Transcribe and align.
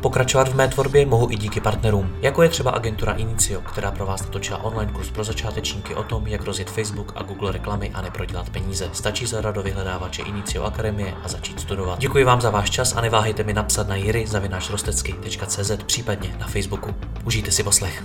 Pokračovat 0.00 0.48
v 0.48 0.54
mé 0.54 0.68
tvorbě 0.68 1.06
mohu 1.06 1.30
i 1.30 1.36
díky 1.36 1.60
partnerům, 1.60 2.16
jako 2.22 2.42
je 2.42 2.48
třeba 2.48 2.70
agentura 2.70 3.12
Inicio, 3.12 3.60
která 3.60 3.90
pro 3.90 4.06
vás 4.06 4.22
natočila 4.22 4.62
online 4.64 4.92
kurz 4.92 5.10
pro 5.10 5.24
začátečníky 5.24 5.94
o 5.94 6.02
tom, 6.02 6.26
jak 6.26 6.44
rozjet 6.44 6.70
Facebook 6.70 7.12
a 7.16 7.22
Google 7.22 7.52
reklamy 7.52 7.90
a 7.94 8.02
neprodělat 8.02 8.50
peníze. 8.50 8.90
Stačí 8.92 9.26
zadat 9.26 9.54
do 9.54 9.62
vyhledávače 9.62 10.22
Inicio 10.22 10.64
Akademie 10.64 11.14
a 11.24 11.28
začít 11.28 11.60
studovat. 11.60 11.98
Děkuji 11.98 12.24
vám 12.24 12.40
za 12.40 12.50
váš 12.50 12.70
čas 12.70 12.96
a 12.96 13.00
neváhejte 13.00 13.42
mi 13.42 13.52
napsat 13.52 13.88
na 13.88 13.96
jiry.cz 13.96 15.70
případně 15.86 16.36
na 16.38 16.46
Facebooku. 16.46 16.94
Užijte 17.24 17.50
si 17.50 17.62
poslech. 17.62 18.04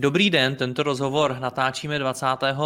Dobrý 0.00 0.30
den, 0.30 0.56
tento 0.56 0.82
rozhovor 0.82 1.36
natáčíme 1.40 1.98
25. 1.98 2.56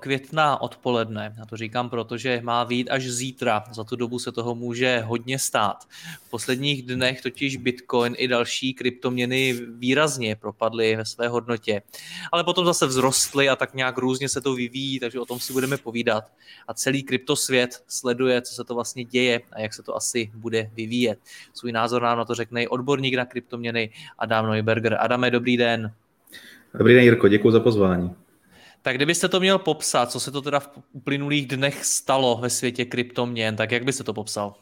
května 0.00 0.60
odpoledne. 0.60 1.34
Já 1.38 1.46
to 1.46 1.56
říkám, 1.56 1.90
protože 1.90 2.40
má 2.42 2.64
být 2.64 2.90
až 2.90 3.08
zítra. 3.08 3.64
Za 3.72 3.84
tu 3.84 3.96
dobu 3.96 4.18
se 4.18 4.32
toho 4.32 4.54
může 4.54 5.00
hodně 5.00 5.38
stát. 5.38 5.84
V 6.26 6.30
posledních 6.30 6.82
dnech 6.82 7.22
totiž 7.22 7.56
Bitcoin 7.56 8.14
i 8.18 8.28
další 8.28 8.74
kryptoměny 8.74 9.60
výrazně 9.68 10.36
propadly 10.36 10.96
ve 10.96 11.04
své 11.04 11.28
hodnotě. 11.28 11.82
Ale 12.32 12.44
potom 12.44 12.66
zase 12.66 12.86
vzrostly 12.86 13.48
a 13.48 13.56
tak 13.56 13.74
nějak 13.74 13.98
různě 13.98 14.28
se 14.28 14.40
to 14.40 14.54
vyvíjí, 14.54 15.00
takže 15.00 15.20
o 15.20 15.26
tom 15.26 15.40
si 15.40 15.52
budeme 15.52 15.76
povídat. 15.76 16.32
A 16.68 16.74
celý 16.74 17.02
kryptosvět 17.02 17.84
sleduje, 17.88 18.42
co 18.42 18.54
se 18.54 18.64
to 18.64 18.74
vlastně 18.74 19.04
děje 19.04 19.40
a 19.52 19.60
jak 19.60 19.74
se 19.74 19.82
to 19.82 19.96
asi 19.96 20.30
bude 20.34 20.70
vyvíjet. 20.74 21.18
Svůj 21.54 21.72
názor 21.72 22.02
nám 22.02 22.18
na 22.18 22.24
to 22.24 22.34
řekne 22.34 22.68
odborník 22.68 23.14
na 23.14 23.24
kryptoměny 23.24 23.90
Adam 24.18 24.50
Neuberger. 24.50 24.96
Adame, 25.00 25.30
dobrý 25.30 25.56
den. 25.56 25.94
Dobrý 26.74 26.94
den, 26.94 27.02
Jirko, 27.02 27.28
děkuji 27.28 27.50
za 27.50 27.60
pozvání. 27.60 28.10
Tak 28.82 28.96
kdybyste 28.96 29.28
to 29.28 29.40
měl 29.40 29.58
popsat, 29.58 30.10
co 30.10 30.20
se 30.20 30.30
to 30.30 30.42
teda 30.42 30.60
v 30.60 30.70
uplynulých 30.92 31.46
dnech 31.46 31.84
stalo 31.84 32.38
ve 32.42 32.50
světě 32.50 32.84
kryptoměn, 32.84 33.56
tak 33.56 33.72
jak 33.72 33.84
byste 33.84 34.04
to 34.04 34.12
popsal? 34.14 34.54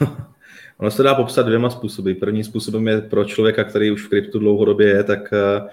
ono 0.78 0.90
se 0.90 1.02
dá 1.02 1.14
popsat 1.14 1.46
dvěma 1.46 1.70
způsoby. 1.70 2.12
Prvním 2.12 2.44
způsobem 2.44 2.88
je 2.88 3.00
pro 3.00 3.24
člověka, 3.24 3.64
který 3.64 3.90
už 3.90 4.04
v 4.04 4.08
kryptu 4.08 4.38
dlouhodobě 4.38 4.88
je, 4.88 5.04
tak 5.04 5.32
uh, 5.32 5.68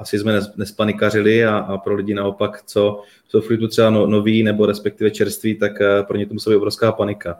asi 0.00 0.18
jsme 0.18 0.40
nespanikařili 0.56 1.44
a, 1.44 1.58
a 1.58 1.78
pro 1.78 1.94
lidi 1.94 2.14
naopak, 2.14 2.62
co 2.66 3.02
jsou 3.28 3.40
v 3.40 3.46
kryptu 3.46 3.68
třeba 3.68 3.90
no, 3.90 4.06
noví 4.06 4.42
nebo 4.42 4.66
respektive 4.66 5.10
čerství, 5.10 5.54
tak 5.54 5.72
uh, 5.72 6.06
pro 6.06 6.16
ně 6.16 6.26
to 6.26 6.34
musí 6.34 6.50
být 6.50 6.56
obrovská 6.56 6.92
panika. 6.92 7.36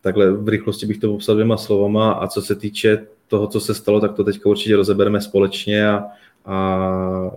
Takhle 0.00 0.32
v 0.32 0.48
rychlosti 0.48 0.86
bych 0.86 0.98
to 0.98 1.08
popsal 1.08 1.34
dvěma 1.34 1.56
slovama 1.56 2.12
a 2.12 2.26
co 2.26 2.42
se 2.42 2.54
týče 2.54 3.06
toho, 3.28 3.46
co 3.46 3.60
se 3.60 3.74
stalo, 3.74 4.00
tak 4.00 4.14
to 4.14 4.24
teďka 4.24 4.48
určitě 4.48 4.76
rozebereme 4.76 5.20
společně 5.20 5.88
a, 5.88 6.04
a 6.46 7.30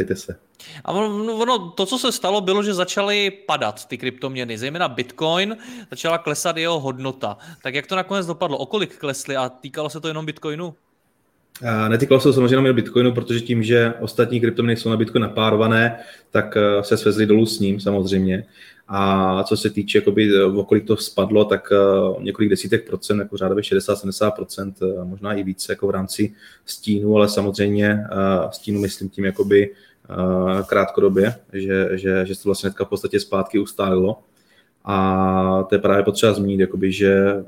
Dejte 0.00 0.16
se. 0.16 0.36
A 0.84 0.92
ono, 0.92 1.36
ono, 1.36 1.70
to, 1.70 1.86
co 1.86 1.98
se 1.98 2.12
stalo, 2.12 2.40
bylo, 2.40 2.62
že 2.62 2.74
začaly 2.74 3.30
padat 3.30 3.88
ty 3.88 3.98
kryptoměny, 3.98 4.58
zejména 4.58 4.88
Bitcoin, 4.88 5.56
začala 5.90 6.18
klesat 6.18 6.56
jeho 6.56 6.80
hodnota. 6.80 7.36
Tak 7.62 7.74
jak 7.74 7.86
to 7.86 7.96
nakonec 7.96 8.26
dopadlo? 8.26 8.58
O 8.58 8.66
kolik 8.66 8.98
klesly 8.98 9.36
a 9.36 9.48
týkalo 9.48 9.90
se 9.90 10.00
to 10.00 10.08
jenom 10.08 10.26
Bitcoinu? 10.26 10.74
Netýkalo 11.88 12.20
se 12.20 12.28
to 12.28 12.32
samozřejmě 12.32 12.54
jenom 12.54 12.76
Bitcoinu, 12.76 13.12
protože 13.12 13.40
tím, 13.40 13.62
že 13.62 13.94
ostatní 14.00 14.40
kryptoměny 14.40 14.76
jsou 14.76 14.90
na 14.90 14.96
Bitcoin 14.96 15.22
napárované, 15.22 15.98
tak 16.30 16.56
eh, 16.56 16.84
se 16.84 16.96
svezli 16.96 17.26
dolů 17.26 17.46
s 17.46 17.60
ním 17.60 17.80
samozřejmě. 17.80 18.44
A 18.92 19.44
co 19.44 19.56
se 19.56 19.70
týče, 19.70 19.98
jakoby, 19.98 20.42
o 20.44 20.64
kolik 20.64 20.86
to 20.86 20.96
spadlo, 20.96 21.44
tak 21.44 21.68
uh, 21.70 22.22
několik 22.22 22.50
desítek 22.50 22.86
procent, 22.86 23.18
jako 23.18 23.36
řádově 23.36 23.62
60-70 23.62 24.30
procent, 24.30 24.82
uh, 24.82 25.04
možná 25.04 25.34
i 25.34 25.42
více 25.42 25.72
jako 25.72 25.86
v 25.86 25.90
rámci 25.90 26.34
stínu, 26.66 27.16
ale 27.16 27.28
samozřejmě 27.28 28.04
stínu 28.50 28.80
myslím 28.80 29.08
tím 29.08 29.24
jakoby 29.24 29.74
krátkodobě, 30.66 31.34
že, 31.52 31.88
že, 31.92 32.26
že 32.26 32.34
se 32.34 32.42
to 32.42 32.48
vlastně 32.48 32.70
v 32.70 32.84
podstatě 32.84 33.20
zpátky 33.20 33.58
ustálilo. 33.58 34.18
A 34.84 35.66
to 35.68 35.74
je 35.74 35.78
právě 35.78 36.04
potřeba 36.04 36.32
zmínit, 36.32 36.60
jakoby, 36.60 36.92
že 36.92 37.44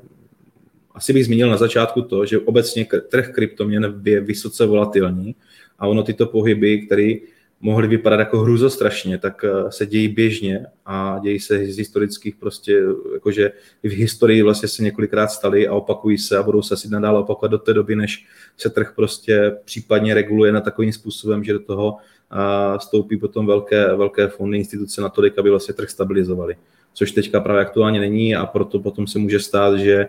asi 0.94 1.12
bych 1.12 1.25
zmínil 1.25 1.50
na 1.50 1.56
začátku 1.56 2.02
to, 2.02 2.26
že 2.26 2.38
obecně 2.38 2.86
trh 3.08 3.31
kryptoměn 3.34 4.00
je 4.04 4.20
vysoce 4.20 4.66
volatilní 4.66 5.34
a 5.78 5.86
ono 5.86 6.02
tyto 6.02 6.26
pohyby, 6.26 6.86
které 6.86 7.14
mohly 7.62 7.88
vypadat 7.88 8.18
jako 8.18 8.38
hruzostrašně, 8.38 9.18
tak 9.18 9.44
eh, 9.44 9.72
se 9.72 9.86
dějí 9.86 10.08
běžně 10.08 10.66
a 10.86 11.20
dějí 11.22 11.40
se 11.40 11.66
z 11.66 11.78
historických 11.78 12.36
prostě, 12.36 12.82
jakože 13.14 13.52
v 13.82 13.90
historii 13.90 14.42
vlastně 14.42 14.68
se 14.68 14.82
několikrát 14.82 15.28
staly 15.28 15.68
a 15.68 15.74
opakují 15.74 16.18
se 16.18 16.38
a 16.38 16.42
budou 16.42 16.62
se 16.62 16.74
asi 16.74 16.88
nadále 16.88 17.20
opakovat 17.20 17.50
do 17.50 17.58
té 17.58 17.74
doby, 17.74 17.96
než 17.96 18.26
se 18.56 18.70
trh 18.70 18.92
prostě 18.96 19.56
případně 19.64 20.14
reguluje 20.14 20.52
na 20.52 20.60
takovým 20.60 20.92
způsobem, 20.92 21.44
že 21.44 21.52
do 21.52 21.60
toho 21.60 21.96
eh, 22.32 22.78
vstoupí 22.78 23.16
potom 23.16 23.46
velké, 23.46 23.96
velké 23.96 24.28
fondy, 24.28 24.58
instituce 24.58 25.00
na 25.00 25.08
tolik, 25.08 25.38
aby 25.38 25.50
vlastně 25.50 25.74
trh 25.74 25.90
stabilizovali. 25.90 26.56
Což 26.94 27.12
teďka 27.12 27.40
právě 27.40 27.62
aktuálně 27.62 28.00
není 28.00 28.36
a 28.36 28.46
proto 28.46 28.80
potom 28.80 29.06
se 29.06 29.18
může 29.18 29.40
stát, 29.40 29.78
že 29.78 30.08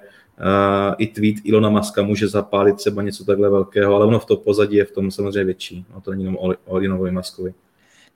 i 0.98 1.08
tweet 1.08 1.36
Ilona 1.44 1.70
Maska 1.70 2.04
může 2.04 2.28
zapálit 2.28 2.76
třeba 2.76 3.02
něco 3.02 3.26
takhle 3.26 3.50
velkého, 3.50 3.96
ale 3.96 4.06
ono 4.06 4.20
v 4.20 4.26
to 4.26 4.38
pozadí 4.38 4.76
je 4.76 4.86
v 4.86 4.92
tom 4.92 5.12
samozřejmě 5.12 5.44
větší. 5.44 5.86
No 5.94 6.02
to 6.02 6.12
není 6.12 6.24
jenom 6.24 6.38
o, 6.66 6.82
Ilonovi 6.82 7.12
Maskovi. 7.12 7.54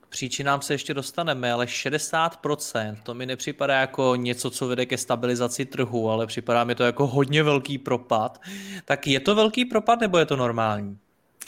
K 0.00 0.06
příčinám 0.08 0.62
se 0.62 0.74
ještě 0.74 0.94
dostaneme, 0.94 1.52
ale 1.52 1.66
60% 1.66 2.96
to 3.02 3.14
mi 3.14 3.26
nepřipadá 3.26 3.80
jako 3.80 4.16
něco, 4.16 4.50
co 4.50 4.68
vede 4.68 4.86
ke 4.86 4.98
stabilizaci 4.98 5.64
trhu, 5.64 6.10
ale 6.10 6.26
připadá 6.26 6.64
mi 6.64 6.74
to 6.74 6.82
jako 6.82 7.06
hodně 7.06 7.42
velký 7.42 7.78
propad. 7.78 8.40
Tak 8.84 9.06
je 9.06 9.20
to 9.20 9.34
velký 9.34 9.64
propad 9.64 10.00
nebo 10.00 10.18
je 10.18 10.26
to 10.26 10.36
normální? 10.36 10.98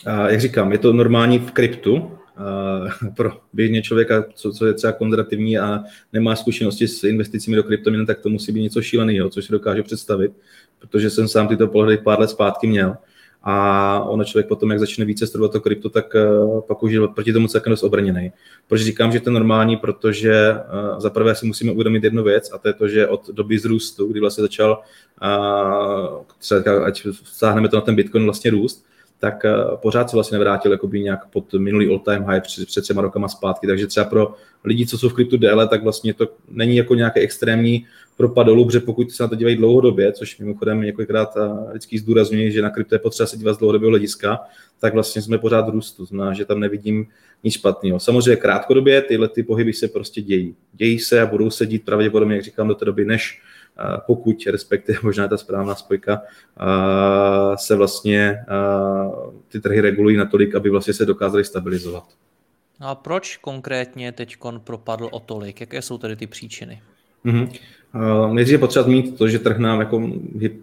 Uh, 0.07 0.27
jak 0.27 0.41
říkám, 0.41 0.73
je 0.73 0.79
to 0.79 0.93
normální 0.93 1.39
v 1.39 1.53
kryptu, 1.53 2.19
pro 3.17 3.33
běžně 3.53 3.83
člověka, 3.83 4.25
co, 4.35 4.53
co 4.53 4.67
je 4.67 4.75
třeba 4.75 4.93
konzervativní 4.93 5.59
a 5.59 5.85
nemá 6.13 6.37
zkušenosti 6.37 6.89
s 6.89 7.05
investicemi 7.05 7.57
do 7.57 7.63
kryptoměn, 7.63 8.07
tak 8.07 8.21
to 8.21 8.29
musí 8.29 8.53
být 8.53 8.63
něco 8.63 8.83
šíleného, 8.83 9.31
což 9.31 9.45
si 9.45 9.53
dokážu 9.53 9.83
představit, 9.83 10.33
protože 10.79 11.11
jsem 11.11 11.29
sám 11.29 11.49
tyto 11.49 11.69
pohledy 11.69 11.99
pár 11.99 12.21
let 12.21 12.31
zpátky 12.31 12.67
měl. 12.67 12.97
A 13.43 14.05
ono 14.05 14.25
člověk 14.25 14.47
potom, 14.47 14.71
jak 14.71 14.81
začne 14.81 15.05
více 15.05 15.27
studovat 15.27 15.53
to 15.53 15.61
krypto, 15.61 15.89
tak 15.89 16.15
uh, 16.15 16.61
pak 16.61 16.83
už 16.83 16.93
je 16.93 17.09
proti 17.09 17.33
tomu 17.33 17.49
celkem 17.49 17.71
dost 17.71 17.83
obrněný. 17.83 18.33
Proč 18.69 18.81
říkám, 18.81 19.13
že 19.13 19.21
to 19.21 19.31
je 19.31 19.35
normální? 19.35 19.77
Protože 19.77 20.53
uh, 20.53 21.01
za 21.01 21.11
prvé 21.11 21.35
si 21.35 21.47
musíme 21.47 21.73
uvědomit 21.73 22.05
jednu 22.05 22.23
věc, 22.23 22.51
a 22.53 22.59
to 22.59 22.69
je 22.69 22.75
to, 22.75 22.89
že 22.89 23.07
od 23.07 23.31
doby 23.31 23.59
zrůstu, 23.59 24.07
kdy 24.07 24.21
vlastně 24.21 24.43
začal, 24.43 24.83
uh, 25.23 26.23
třeba, 26.39 26.85
ať 26.85 27.07
sáhneme 27.25 27.69
to 27.69 27.77
na 27.77 27.81
ten 27.81 27.95
Bitcoin 27.95 28.25
vlastně 28.25 28.51
růst, 28.51 28.87
tak 29.21 29.45
eh, 29.45 29.55
pořád 29.77 30.11
se 30.11 30.17
vlastně 30.17 30.39
nevrátil 30.39 30.73
jakoby 30.73 31.01
nějak 31.01 31.27
pod 31.27 31.55
minulý 31.55 31.89
all-time 31.89 32.25
high 32.25 32.41
před, 32.41 32.67
před 32.67 32.83
třema 32.83 33.03
rokama 33.03 33.29
zpátky. 33.29 33.67
Takže 33.67 33.87
třeba 33.87 34.07
pro 34.07 34.35
lidi, 34.65 34.87
co 34.87 34.99
jsou 34.99 35.09
v 35.09 35.15
kryptu 35.15 35.37
déle, 35.37 35.69
tak 35.69 35.83
vlastně 35.83 36.15
to 36.15 36.29
není 36.51 36.77
jako 36.77 36.95
nějaké 36.95 37.21
extrémní 37.21 37.87
propad 38.17 38.47
dolů, 38.47 38.65
protože 38.65 38.81
pokud 38.81 39.13
se 39.13 39.23
na 39.23 39.29
to 39.29 39.35
dívají 39.35 39.57
dlouhodobě, 39.57 40.13
což 40.13 40.39
mimochodem 40.39 40.81
několikrát 40.81 41.37
eh, 41.37 41.71
vždycky 41.71 41.99
zdůrazňuji, 41.99 42.53
že 42.53 42.63
na 42.63 42.71
krypto 42.71 42.95
je 42.95 42.99
potřeba 42.99 43.27
se 43.27 43.37
dívat 43.37 43.55
z 43.55 43.59
dlouhodobého 43.59 43.91
hlediska, 43.91 44.41
tak 44.81 44.95
vlastně 44.95 45.23
jsme 45.23 45.39
pořád 45.39 45.67
v 45.67 45.71
růstu, 45.71 46.05
znamená, 46.05 46.33
že 46.33 46.45
tam 46.45 46.61
nevidím 46.61 47.07
nic 47.45 47.55
špatného. 47.55 48.01
Samozřejmě 48.01 48.37
krátkodobě 48.37 49.03
tyhle 49.03 49.29
ty 49.29 49.43
pohyby 49.43 49.73
se 49.73 49.89
prostě 49.89 50.23
dějí. 50.23 50.55
Dějí 50.73 50.99
se 50.99 51.21
a 51.21 51.27
budou 51.27 51.51
se 51.51 51.67
dít 51.67 51.85
pravděpodobně, 51.85 52.35
jak 52.35 52.45
říkám, 52.45 52.69
do 52.69 52.75
té 52.75 52.85
doby, 52.85 53.05
než 53.05 53.43
pokud, 54.07 54.37
respektive 54.47 54.99
možná 55.03 55.29
ta 55.29 55.37
správná 55.37 55.75
spojka, 55.75 56.23
se 57.57 57.77
vlastně 57.77 58.45
ty 59.49 59.61
trhy 59.61 59.81
regulují 59.81 60.17
natolik, 60.17 60.55
aby 60.55 60.71
vlastně 60.71 60.95
se 60.95 61.07
dokázaly 61.07 61.45
stabilizovat. 61.45 62.05
No 62.81 62.89
a 62.89 62.95
proč 62.95 63.37
konkrétně 63.37 64.13
teď 64.13 64.37
propadl 64.65 65.09
o 65.13 65.21
tolik? 65.21 65.61
Jaké 65.61 65.83
jsou 65.83 65.99
tedy 65.99 66.17
ty 66.17 66.27
příčiny? 66.27 66.83
Mm-hmm. 67.25 67.49
Uh, 67.95 68.35
nejdřív 68.35 68.53
je 68.53 68.59
potřeba 68.59 68.83
zmínit 68.83 69.19
to, 69.19 69.29
že 69.29 69.39
trh 69.39 69.59
nám 69.59 69.81
jako 69.81 70.11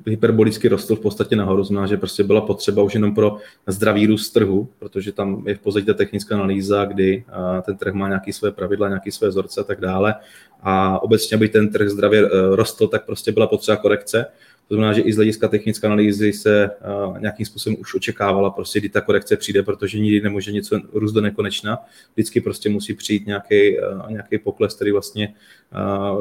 hyperbolicky 0.05 0.67
rostl 0.67 0.95
v 0.95 0.99
podstatě 0.99 1.35
nahoru, 1.35 1.63
znamená, 1.63 1.87
že 1.87 1.97
prostě 1.97 2.23
byla 2.23 2.41
potřeba 2.41 2.83
už 2.83 2.93
jenom 2.93 3.15
pro 3.15 3.37
zdravý 3.67 4.07
růst 4.07 4.29
trhu, 4.29 4.69
protože 4.79 5.11
tam 5.11 5.43
je 5.47 5.55
v 5.55 5.59
podstatě 5.59 5.85
ta 5.85 5.93
technická 5.93 6.35
analýza, 6.35 6.85
kdy 6.85 7.23
uh, 7.27 7.61
ten 7.61 7.77
trh 7.77 7.93
má 7.93 8.07
nějaké 8.07 8.33
své 8.33 8.51
pravidla, 8.51 8.87
nějaké 8.87 9.11
své 9.11 9.27
vzorce 9.27 9.61
a 9.61 9.63
tak 9.63 9.81
dále. 9.81 10.15
A 10.61 10.99
obecně, 10.99 11.35
aby 11.35 11.49
ten 11.49 11.69
trh 11.69 11.89
zdravě 11.89 12.23
uh, 12.23 12.29
rostl, 12.55 12.87
tak 12.87 13.05
prostě 13.05 13.31
byla 13.31 13.47
potřeba 13.47 13.77
korekce. 13.77 14.25
To 14.67 14.75
znamená, 14.75 14.93
že 14.93 15.01
i 15.01 15.13
z 15.13 15.15
hlediska 15.15 15.47
technické 15.47 15.87
analýzy 15.87 16.33
se 16.33 16.69
uh, 17.07 17.19
nějakým 17.19 17.45
způsobem 17.45 17.77
už 17.79 17.95
očekávala, 17.95 18.49
prostě, 18.49 18.79
kdy 18.79 18.89
ta 18.89 19.01
korekce 19.01 19.37
přijde, 19.37 19.63
protože 19.63 19.99
nikdy 19.99 20.21
nemůže 20.21 20.51
něco 20.51 20.79
růst 20.93 21.11
do 21.11 21.21
nekonečna. 21.21 21.77
Vždycky 22.13 22.41
prostě 22.41 22.69
musí 22.69 22.93
přijít 22.93 23.27
nějaký, 23.27 23.79
uh, 23.79 24.11
nějaký 24.11 24.37
pokles, 24.37 24.75
který 24.75 24.91
vlastně 24.91 25.33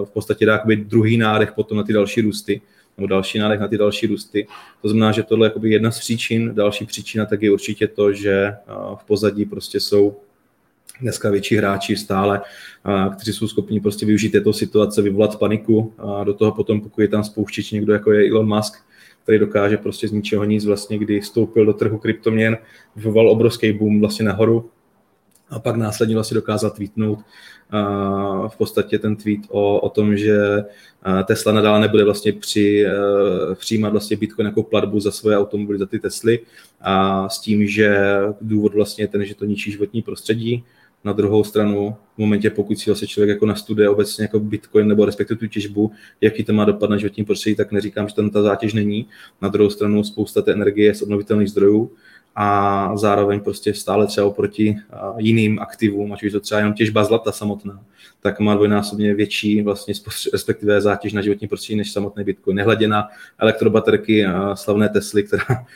v 0.05 0.11
podstatě 0.13 0.47
dá 0.47 0.63
druhý 0.75 1.17
nádech 1.17 1.53
potom 1.53 1.77
na 1.77 1.85
ty 1.85 1.93
další 1.93 2.21
růsty 2.21 2.61
nebo 2.99 3.07
další 3.07 3.39
nádech 3.39 3.61
na 3.61 3.69
ty 3.69 3.79
další 3.79 4.07
růsty. 4.07 4.47
To 4.83 4.89
znamená, 4.89 5.13
že 5.13 5.23
tohle 5.23 5.53
je 5.63 5.71
jedna 5.71 5.91
z 5.91 5.99
příčin. 5.99 6.55
Další 6.55 6.87
příčina 6.87 7.27
tak 7.27 7.43
je 7.43 7.53
určitě 7.53 7.87
to, 7.87 8.13
že 8.13 8.55
v 8.97 9.05
pozadí 9.07 9.45
prostě 9.45 9.81
jsou 9.81 10.17
dneska 11.01 11.31
větší 11.31 11.57
hráči 11.57 11.97
stále, 11.97 12.41
kteří 13.17 13.33
jsou 13.33 13.49
schopni 13.49 13.81
prostě 13.81 14.07
využít 14.07 14.31
této 14.31 14.53
situace, 14.53 15.03
vyvolat 15.03 15.39
paniku 15.39 15.93
a 15.99 16.25
do 16.25 16.35
toho 16.35 16.53
potom, 16.53 16.81
pokud 16.81 17.01
je 17.01 17.09
tam 17.09 17.25
spouštěč 17.25 17.71
někdo 17.71 17.93
jako 17.93 18.13
je 18.13 18.31
Elon 18.31 18.57
Musk, 18.57 18.75
který 19.23 19.39
dokáže 19.39 19.77
prostě 19.77 20.09
z 20.09 20.13
ničeho 20.13 20.45
nic 20.45 20.65
vlastně, 20.65 20.99
kdy 20.99 21.21
vstoupil 21.21 21.67
do 21.67 21.73
trhu 21.73 21.99
kryptoměn, 21.99 22.57
vyvolal 22.97 23.31
obrovský 23.31 23.73
boom 23.73 24.01
vlastně 24.01 24.25
nahoru 24.25 24.71
a 25.51 25.59
pak 25.59 25.77
následně 25.77 26.15
vlastně 26.15 26.35
dokázal 26.35 26.71
tweetnout 26.71 27.19
uh, 27.19 28.49
v 28.49 28.57
podstatě 28.57 28.99
ten 28.99 29.17
tweet 29.17 29.41
o, 29.49 29.81
o 29.81 29.89
tom, 29.89 30.17
že 30.17 30.65
Tesla 31.25 31.53
nadále 31.53 31.81
nebude 31.81 32.05
vlastně 32.05 32.33
při, 32.33 32.87
uh, 32.87 33.55
přijímat 33.55 33.91
vlastně 33.91 34.17
Bitcoin 34.17 34.47
jako 34.47 34.63
platbu 34.63 35.01
za 35.01 35.11
svoje 35.11 35.39
automobily, 35.39 35.79
za 35.79 35.87
ty 35.87 35.99
Tesly 35.99 36.41
a 36.81 37.29
s 37.29 37.39
tím, 37.39 37.67
že 37.67 37.99
důvod 38.41 38.75
vlastně 38.75 39.05
je 39.05 39.09
ten, 39.09 39.25
že 39.25 39.35
to 39.35 39.45
ničí 39.45 39.73
životní 39.73 40.03
prostředí, 40.03 40.65
na 41.05 41.13
druhou 41.13 41.45
stranu, 41.45 41.97
v 42.15 42.19
momentě, 42.19 42.51
pokud 42.51 42.79
si 42.79 42.91
vlastně 42.91 43.09
člověk 43.09 43.29
jako 43.29 43.47
nastuduje 43.47 43.89
obecně 43.89 44.25
jako 44.25 44.41
Bitcoin 44.41 44.89
nebo 44.89 45.05
respektive 45.05 45.39
tu 45.39 45.47
těžbu, 45.47 45.93
jaký 46.21 46.45
to 46.45 46.53
má 46.53 46.65
dopad 46.65 46.91
na 46.91 46.97
životní 46.97 47.25
prostředí, 47.25 47.57
tak 47.57 47.73
neříkám, 47.73 48.09
že 48.09 48.15
tam 48.15 48.31
ta 48.31 48.43
zátěž 48.43 48.75
není. 48.75 49.07
Na 49.43 49.49
druhou 49.49 49.71
stranu 49.71 50.05
spousta 50.05 50.43
té 50.43 50.53
energie 50.53 50.87
je 50.87 50.95
z 50.95 51.03
obnovitelných 51.03 51.51
zdrojů 51.51 51.93
a 52.37 52.97
zároveň 52.97 53.41
prostě 53.41 53.75
stále 53.75 54.07
třeba 54.07 54.27
oproti 54.27 54.77
jiným 55.17 55.59
aktivům, 55.59 56.13
ať 56.13 56.23
už 56.23 56.33
to 56.33 56.41
třeba 56.41 56.59
jenom 56.59 56.75
těžba 56.75 57.05
zlata 57.05 57.33
samotná, 57.33 57.81
tak 58.27 58.41
má 58.41 58.55
dvojnásobně 58.55 59.15
větší 59.15 59.63
vlastně 59.63 59.95
respektive 60.33 60.81
zátěž 60.81 61.13
na 61.13 61.23
životní 61.23 61.49
prostředí 61.49 61.77
než 61.77 61.93
samotný 61.93 62.25
Bitcoin. 62.25 62.57
Nehledě 62.57 62.89
na 62.89 63.09
elektrobaterky 63.39 64.27
a 64.27 64.57
slavné 64.57 64.89
Tesly, 64.89 65.23
která, 65.23 65.67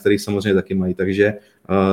který 0.00 0.18
samozřejmě 0.18 0.54
taky 0.54 0.74
mají. 0.74 0.94
Takže 0.94 1.34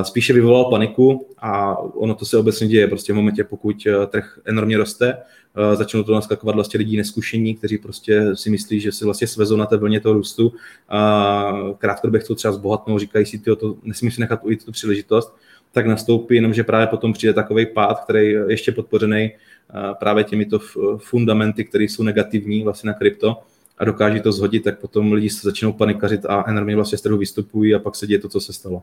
spíše 0.02 0.32
vyvolal 0.32 0.70
paniku 0.70 1.26
a 1.38 1.78
ono 1.78 2.14
to 2.14 2.24
se 2.24 2.36
obecně 2.36 2.68
děje. 2.68 2.88
Prostě 2.88 3.12
v 3.12 3.16
momentě, 3.16 3.44
pokud 3.44 3.76
trh 4.08 4.38
enormně 4.44 4.76
roste, 4.76 5.16
začnou 5.74 6.02
to 6.02 6.14
naskakovat 6.14 6.54
vlastně 6.54 6.78
lidí 6.78 6.96
neskušení, 6.96 7.54
kteří 7.54 7.78
prostě 7.78 8.36
si 8.36 8.50
myslí, 8.50 8.80
že 8.80 8.92
si 8.92 9.04
vlastně 9.04 9.26
svezou 9.26 9.56
na 9.56 9.66
té 9.66 9.76
vlně 9.76 10.00
toho 10.00 10.14
růstu. 10.14 10.52
Krátkodobě 11.78 12.20
chcou 12.20 12.34
třeba 12.34 12.52
zbohatnout, 12.52 13.00
říkají 13.00 13.26
si, 13.26 13.38
to 13.38 13.76
nesmí 13.82 14.10
si 14.10 14.20
nechat 14.20 14.40
ujít 14.42 14.64
tu 14.64 14.72
příležitost, 14.72 15.36
tak 15.72 15.86
nastoupí, 15.86 16.34
jenomže 16.34 16.64
právě 16.64 16.86
potom 16.86 17.12
přijde 17.12 17.32
takový 17.32 17.66
pád, 17.66 18.04
který 18.04 18.28
je 18.28 18.44
ještě 18.48 18.72
podpořený 18.72 19.30
právě 19.98 20.24
těmito 20.24 20.58
fundamenty, 20.98 21.64
které 21.64 21.84
jsou 21.84 22.02
negativní 22.02 22.64
vlastně 22.64 22.88
na 22.88 22.94
krypto 22.94 23.42
a 23.78 23.84
dokáží 23.84 24.20
to 24.20 24.32
zhodit, 24.32 24.64
tak 24.64 24.78
potom 24.78 25.12
lidi 25.12 25.30
se 25.30 25.40
začnou 25.42 25.72
panikařit 25.72 26.26
a 26.26 26.44
enormně 26.46 26.76
vlastně 26.76 26.98
z 26.98 27.02
trhu 27.02 27.18
vystupují 27.18 27.74
a 27.74 27.78
pak 27.78 27.96
se 27.96 28.06
děje 28.06 28.18
to, 28.18 28.28
co 28.28 28.40
se 28.40 28.52
stalo. 28.52 28.82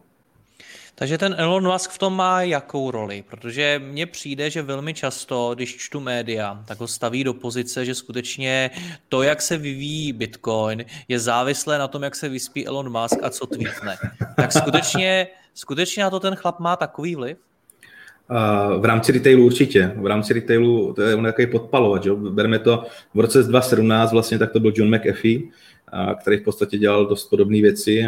Takže 1.00 1.18
ten 1.18 1.36
Elon 1.38 1.72
Musk 1.72 1.92
v 1.92 1.98
tom 1.98 2.16
má 2.16 2.42
jakou 2.42 2.92
roli? 2.92 3.24
Protože 3.30 3.82
mně 3.86 4.06
přijde, 4.06 4.50
že 4.50 4.62
velmi 4.62 4.94
často, 4.94 5.52
když 5.56 5.78
čtu 5.78 6.00
média, 6.00 6.64
tak 6.68 6.80
ho 6.80 6.88
staví 6.88 7.24
do 7.24 7.34
pozice, 7.34 7.86
že 7.86 7.96
skutečně 7.96 8.72
to, 9.10 9.24
jak 9.24 9.42
se 9.42 9.58
vyvíjí 9.58 10.14
Bitcoin, 10.14 10.86
je 11.08 11.20
závislé 11.20 11.78
na 11.78 11.88
tom, 11.88 12.04
jak 12.04 12.16
se 12.16 12.30
vyspí 12.30 12.68
Elon 12.68 13.02
Musk 13.02 13.20
a 13.24 13.30
co 13.30 13.46
tweetne. 13.46 13.98
Tak 14.36 14.52
skutečně, 14.52 15.28
skutečně 15.54 16.04
na 16.04 16.10
to 16.10 16.20
ten 16.20 16.36
chlap 16.36 16.60
má 16.60 16.76
takový 16.76 17.16
vliv? 17.16 17.38
V 18.80 18.86
rámci 18.86 19.12
retailu 19.12 19.46
určitě. 19.46 19.94
V 19.96 20.06
rámci 20.06 20.34
retailu 20.34 20.94
to 20.94 21.02
je 21.02 21.16
on 21.16 21.24
takový 21.24 21.48
podpalovač. 21.48 22.06
Jo. 22.06 22.16
Bereme 22.16 22.60
to 22.60 22.84
v 23.14 23.20
roce 23.20 23.44
2017, 23.44 24.12
vlastně 24.12 24.40
tak 24.40 24.52
to 24.52 24.60
byl 24.60 24.74
John 24.76 24.96
McAfee, 24.96 25.42
který 26.22 26.38
v 26.38 26.44
podstatě 26.44 26.78
dělal 26.78 27.06
dost 27.06 27.30
podobné 27.30 27.62
věci, 27.62 28.06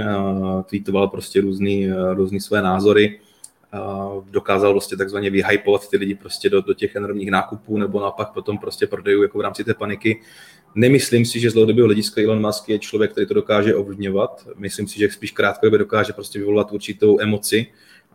tweetoval 0.69 1.07
prostě 1.07 1.41
různý, 1.41 1.89
různý 2.13 2.39
své 2.39 2.61
názory, 2.61 3.19
dokázal 4.31 4.71
vlastně 4.71 4.97
takzvaně 4.97 5.29
vyhypovat 5.29 5.89
ty 5.89 5.97
lidi 5.97 6.15
prostě 6.15 6.49
do, 6.49 6.61
do 6.61 6.73
těch 6.73 6.95
enormních 6.95 7.31
nákupů 7.31 7.77
nebo 7.77 7.99
naopak 7.99 8.29
potom 8.33 8.57
prostě 8.57 8.87
prodejů 8.87 9.21
jako 9.21 9.37
v 9.37 9.41
rámci 9.41 9.63
té 9.63 9.73
paniky. 9.73 10.21
Nemyslím 10.75 11.25
si, 11.25 11.39
že 11.39 11.49
z 11.49 11.53
dlouhodobého 11.53 11.85
hlediska 11.85 12.21
Elon 12.21 12.41
Musk 12.41 12.69
je 12.69 12.79
člověk, 12.79 13.11
který 13.11 13.27
to 13.27 13.33
dokáže 13.33 13.75
ovlivňovat. 13.75 14.47
Myslím 14.55 14.87
si, 14.87 14.99
že 14.99 15.11
spíš 15.11 15.31
krátkodobě 15.31 15.79
dokáže 15.79 16.13
prostě 16.13 16.39
vyvolat 16.39 16.71
určitou 16.71 17.19
emoci, 17.19 17.67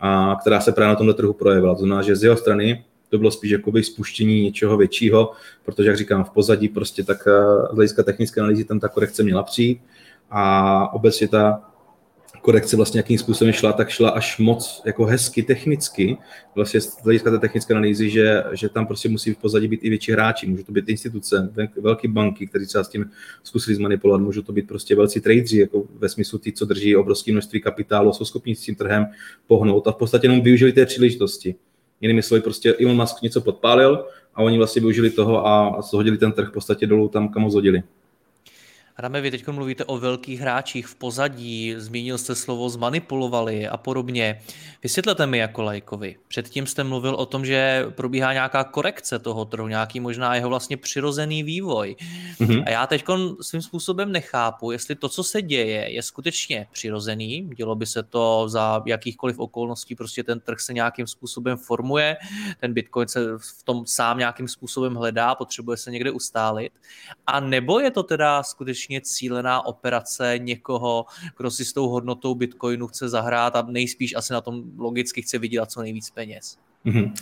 a 0.06 0.36
která 0.40 0.60
se 0.60 0.72
právě 0.72 0.88
na 0.88 0.96
tomto 0.96 1.14
trhu 1.14 1.32
projevila. 1.32 1.74
To 1.74 1.78
znamená, 1.78 2.02
že 2.02 2.16
z 2.16 2.22
jeho 2.22 2.36
strany 2.36 2.84
to 3.08 3.18
bylo 3.18 3.30
spíš 3.30 3.50
jakoby 3.50 3.82
spuštění 3.82 4.42
něčeho 4.42 4.76
většího, 4.76 5.32
protože, 5.64 5.88
jak 5.88 5.96
říkám, 5.96 6.24
v 6.24 6.30
pozadí 6.30 6.68
prostě 6.68 7.04
tak 7.04 7.18
eh, 7.26 7.66
z 7.72 7.74
hlediska 7.74 8.02
technické 8.02 8.40
analýzy 8.40 8.64
tam 8.64 8.80
ta 8.80 8.88
korekce 8.88 9.22
měla 9.22 9.42
přijít 9.42 9.80
a 10.30 10.92
obecně 10.92 11.28
ta 11.28 11.70
korekce 12.44 12.76
vlastně 12.76 12.98
jakým 12.98 13.18
způsobem 13.18 13.52
šla, 13.52 13.72
tak 13.72 13.88
šla 13.88 14.10
až 14.10 14.38
moc 14.38 14.82
jako 14.84 15.04
hezky 15.04 15.42
technicky, 15.42 16.16
vlastně 16.54 16.80
z 16.80 17.02
hlediska 17.02 17.30
té 17.30 17.38
technické 17.38 17.74
analýzy, 17.74 18.10
že, 18.10 18.44
že 18.52 18.68
tam 18.68 18.86
prostě 18.86 19.08
musí 19.08 19.32
v 19.34 19.36
pozadí 19.36 19.68
být 19.68 19.80
i 19.82 19.88
větší 19.88 20.12
hráči, 20.12 20.46
můžou 20.46 20.62
to 20.62 20.72
být 20.72 20.88
instituce, 20.88 21.52
velké 21.80 22.08
banky, 22.08 22.46
které 22.46 22.66
třeba 22.66 22.84
s 22.84 22.88
tím 22.88 23.10
zkusili 23.42 23.76
zmanipulovat, 23.76 24.20
můžou 24.20 24.42
to 24.42 24.52
být 24.52 24.68
prostě 24.68 24.96
velcí 24.96 25.20
tradeři, 25.20 25.58
jako 25.58 25.84
ve 25.98 26.08
smyslu 26.08 26.38
ty, 26.38 26.52
co 26.52 26.64
drží 26.64 26.96
obrovské 26.96 27.32
množství 27.32 27.60
kapitálu, 27.60 28.12
jsou 28.12 28.24
schopni 28.24 28.54
s 28.54 28.60
tím 28.60 28.74
trhem 28.74 29.06
pohnout 29.46 29.86
a 29.86 29.92
v 29.92 29.96
podstatě 29.96 30.26
jenom 30.26 30.40
využili 30.40 30.72
té 30.72 30.86
příležitosti. 30.86 31.54
Jinými 32.00 32.22
slovy, 32.22 32.40
prostě 32.40 32.74
Elon 32.74 32.96
Musk 32.96 33.22
něco 33.22 33.40
podpálil 33.40 34.06
a 34.34 34.42
oni 34.42 34.58
vlastně 34.58 34.80
využili 34.80 35.10
toho 35.10 35.46
a 35.46 35.82
zhodili 35.82 36.18
ten 36.18 36.32
trh 36.32 36.48
v 36.48 36.52
podstatě 36.52 36.86
dolů 36.86 37.08
tam, 37.08 37.28
kam 37.28 37.42
ho 37.42 37.50
zhodili. 37.50 37.82
Adame, 38.96 39.20
vy 39.20 39.30
teď 39.30 39.48
mluvíte 39.48 39.84
o 39.84 39.98
velkých 39.98 40.40
hráčích 40.40 40.86
v 40.86 40.94
pozadí, 40.94 41.74
zmínil 41.76 42.18
jste 42.18 42.34
slovo 42.34 42.68
zmanipulovali 42.68 43.68
a 43.68 43.76
podobně. 43.76 44.42
Vysvětlete 44.82 45.26
mi 45.26 45.38
jako 45.38 45.62
lajkovi. 45.62 46.16
Předtím 46.28 46.66
jste 46.66 46.84
mluvil 46.84 47.14
o 47.14 47.26
tom, 47.26 47.44
že 47.44 47.86
probíhá 47.90 48.32
nějaká 48.32 48.64
korekce 48.64 49.18
toho 49.18 49.44
trhu, 49.44 49.68
nějaký 49.68 50.00
možná 50.00 50.34
jeho 50.34 50.48
vlastně 50.48 50.76
přirozený 50.76 51.42
vývoj. 51.42 51.96
Mm-hmm. 52.40 52.62
A 52.66 52.70
já 52.70 52.86
teď 52.86 53.04
svým 53.40 53.62
způsobem 53.62 54.12
nechápu, 54.12 54.70
jestli 54.70 54.94
to, 54.94 55.08
co 55.08 55.24
se 55.24 55.42
děje, 55.42 55.92
je 55.92 56.02
skutečně 56.02 56.66
přirozený. 56.72 57.50
Dělo 57.56 57.74
by 57.74 57.86
se 57.86 58.02
to 58.02 58.48
za 58.48 58.82
jakýchkoliv 58.86 59.38
okolností, 59.38 59.94
prostě 59.94 60.24
ten 60.24 60.40
trh 60.40 60.60
se 60.60 60.72
nějakým 60.72 61.06
způsobem 61.06 61.56
formuje, 61.56 62.16
ten 62.60 62.72
Bitcoin 62.72 63.08
se 63.08 63.20
v 63.38 63.62
tom 63.64 63.86
sám 63.86 64.18
nějakým 64.18 64.48
způsobem 64.48 64.94
hledá, 64.94 65.34
potřebuje 65.34 65.76
se 65.76 65.90
někde 65.90 66.10
ustálit. 66.10 66.72
A 67.26 67.40
nebo 67.40 67.80
je 67.80 67.90
to 67.90 68.02
teda 68.02 68.42
skutečně 68.42 68.83
skutečně 68.84 69.00
cílená 69.00 69.66
operace 69.66 70.34
někoho, 70.38 71.06
kdo 71.36 71.50
si 71.50 71.64
s 71.64 71.72
tou 71.72 71.88
hodnotou 71.88 72.34
Bitcoinu 72.34 72.86
chce 72.86 73.08
zahrát 73.08 73.56
a 73.56 73.62
nejspíš 73.62 74.14
asi 74.16 74.32
na 74.32 74.40
tom 74.40 74.62
logicky 74.78 75.22
chce 75.22 75.38
vydělat 75.38 75.70
co 75.70 75.82
nejvíc 75.82 76.10
peněz. 76.10 76.58
Mm-hmm. 76.86 77.12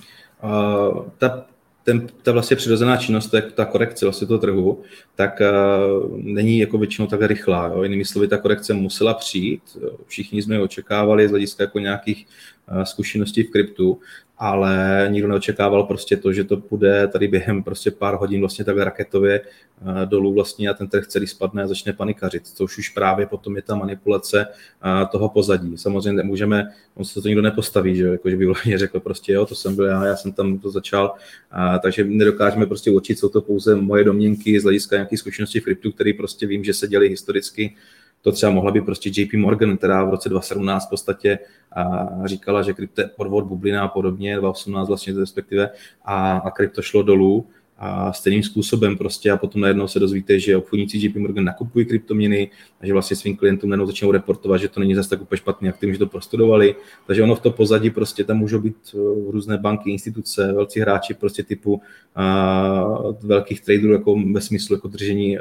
Uh, 0.43 1.05
ta, 1.19 1.47
ten, 1.85 2.07
ta 2.23 2.33
vlastně 2.33 2.57
přirozená 2.57 2.97
činnost, 2.97 3.31
ta, 3.31 3.41
ta 3.41 3.65
korekce 3.65 4.05
vlastně 4.05 4.27
toho 4.27 4.39
trhu, 4.39 4.83
tak 5.15 5.41
uh, 5.41 6.19
není 6.19 6.59
jako 6.59 6.79
většinou 6.79 7.07
tak 7.07 7.23
rychlá. 7.23 7.67
Jo. 7.67 7.83
Jinými 7.83 8.05
slovy, 8.05 8.29
ta 8.29 8.39
korekce 8.39 8.75
musela 8.75 9.15
přijít, 9.15 9.63
všichni 10.07 10.43
jsme 10.43 10.55
ji 10.55 10.63
očekávali 10.63 11.29
z 11.29 11.31
hlediska 11.31 11.63
jako 11.63 11.79
nějakých 11.79 12.27
uh, 12.73 12.83
zkušeností 12.83 13.43
v 13.43 13.51
kryptu, 13.51 14.01
ale 14.45 15.07
nikdo 15.11 15.29
neočekával 15.29 15.85
prostě 15.85 16.17
to, 16.17 16.33
že 16.33 16.45
to 16.45 16.57
bude 16.57 17.09
tady 17.09 17.29
během 17.29 17.63
prostě 17.63 17.91
pár 17.91 18.15
hodin 18.15 18.41
vlastně 18.41 18.65
takhle 18.65 18.85
raketově 18.85 19.41
eh, 19.41 20.07
dolů 20.07 20.35
vlastně 20.35 20.69
a 20.69 20.75
ten 20.75 20.89
trh 20.89 21.07
celý 21.07 21.27
spadne 21.27 21.63
a 21.63 21.67
začne 21.67 21.93
panikařit, 21.93 22.47
což 22.47 22.79
už 22.79 22.89
právě 22.89 23.27
potom 23.27 23.57
je 23.57 23.63
ta 23.63 23.75
manipulace 23.75 24.47
eh, 24.47 25.07
toho 25.13 25.29
pozadí. 25.29 25.79
Samozřejmě 25.79 26.13
nemůžeme, 26.13 26.73
on 26.95 27.05
se 27.05 27.23
to 27.23 27.29
nikdo 27.29 27.43
nepostaví, 27.43 27.97
že, 27.97 28.07
jako, 28.07 28.31
že 28.31 28.37
by 28.37 28.47
vlastně 28.47 28.79
řekl 28.79 29.01
prostě 29.01 29.33
jo, 29.33 29.47
to 29.47 29.55
jsem 29.55 29.77
byl 29.77 29.85
já, 29.85 30.07
já 30.07 30.17
jsem 30.17 30.33
tam 30.33 30.59
to 30.59 30.71
začal, 30.71 31.15
a, 31.51 31.79
takže 31.79 32.05
nedokážeme 32.05 32.67
prostě 32.67 32.91
určit, 32.91 33.19
jsou 33.19 33.29
to 33.29 33.41
pouze 33.41 33.77
moje 33.77 34.05
domněnky 34.05 34.61
z 34.61 34.63
hlediska 34.63 34.97
nějakých 34.97 35.19
zkušeností 35.19 35.61
v 35.61 35.65
kryptu, 35.65 35.93
který 35.93 36.13
prostě 36.13 36.47
vím, 36.47 36.65
že 36.65 36.75
se 36.75 36.89
děli 36.89 37.09
historicky 37.09 37.75
to 38.23 38.33
třeba 38.33 38.53
mohla 38.53 38.71
být 38.71 38.85
prostě 38.85 39.11
JP 39.15 39.33
Morgan, 39.35 39.77
která 39.77 40.05
v 40.05 40.11
roce 40.11 40.29
2017 40.29 40.87
v 40.87 40.91
podstatě 40.91 41.39
a 41.77 42.09
říkala, 42.25 42.63
že 42.63 42.73
krypto 42.73 43.01
je 43.01 43.11
podvod, 43.17 43.45
bublina 43.45 43.83
a 43.83 43.89
podobně, 43.89 44.37
2018 44.37 44.89
vlastně 44.89 45.15
respektive, 45.15 45.71
a, 46.05 46.37
a 46.37 46.51
krypto 46.51 46.83
šlo 46.83 47.03
dolů 47.03 47.47
a 47.85 48.13
stejným 48.13 48.43
způsobem 48.43 48.99
prostě 48.99 49.31
a 49.31 49.37
potom 49.37 49.61
najednou 49.61 49.89
se 49.89 49.99
dozvíte, 49.99 50.39
že 50.39 50.57
obchodníci 50.57 50.99
JP 50.99 51.17
Morgan 51.17 51.45
nakupují 51.45 51.87
kryptoměny 51.87 52.51
a 52.81 52.87
že 52.87 52.93
vlastně 52.93 53.17
svým 53.17 53.37
klientům 53.37 53.71
najednou 53.71 53.87
začnou 53.87 54.13
reportovat, 54.13 54.61
že 54.61 54.69
to 54.69 54.81
není 54.81 54.95
zase 54.95 55.11
tak 55.11 55.23
úplně 55.23 55.39
špatný 55.39 55.69
aktiv, 55.69 55.93
že 55.93 55.99
to 55.99 56.07
prostudovali. 56.07 56.75
Takže 57.07 57.23
ono 57.23 57.35
v 57.35 57.41
to 57.41 57.51
pozadí 57.51 57.91
prostě 57.91 58.25
tam 58.25 58.39
můžou 58.39 58.59
být 58.61 58.77
eh, 58.95 58.99
různé 59.31 59.59
banky, 59.59 59.91
instituce, 59.91 60.53
velcí 60.53 60.81
hráči 60.81 61.15
prostě 61.15 61.43
typu 61.43 61.73
uh, 61.75 63.15
velkých 63.23 63.61
traderů 63.61 63.93
jako 63.93 64.17
ve 64.33 64.41
smyslu 64.41 64.77
jako 64.77 64.89
držení, 64.89 65.39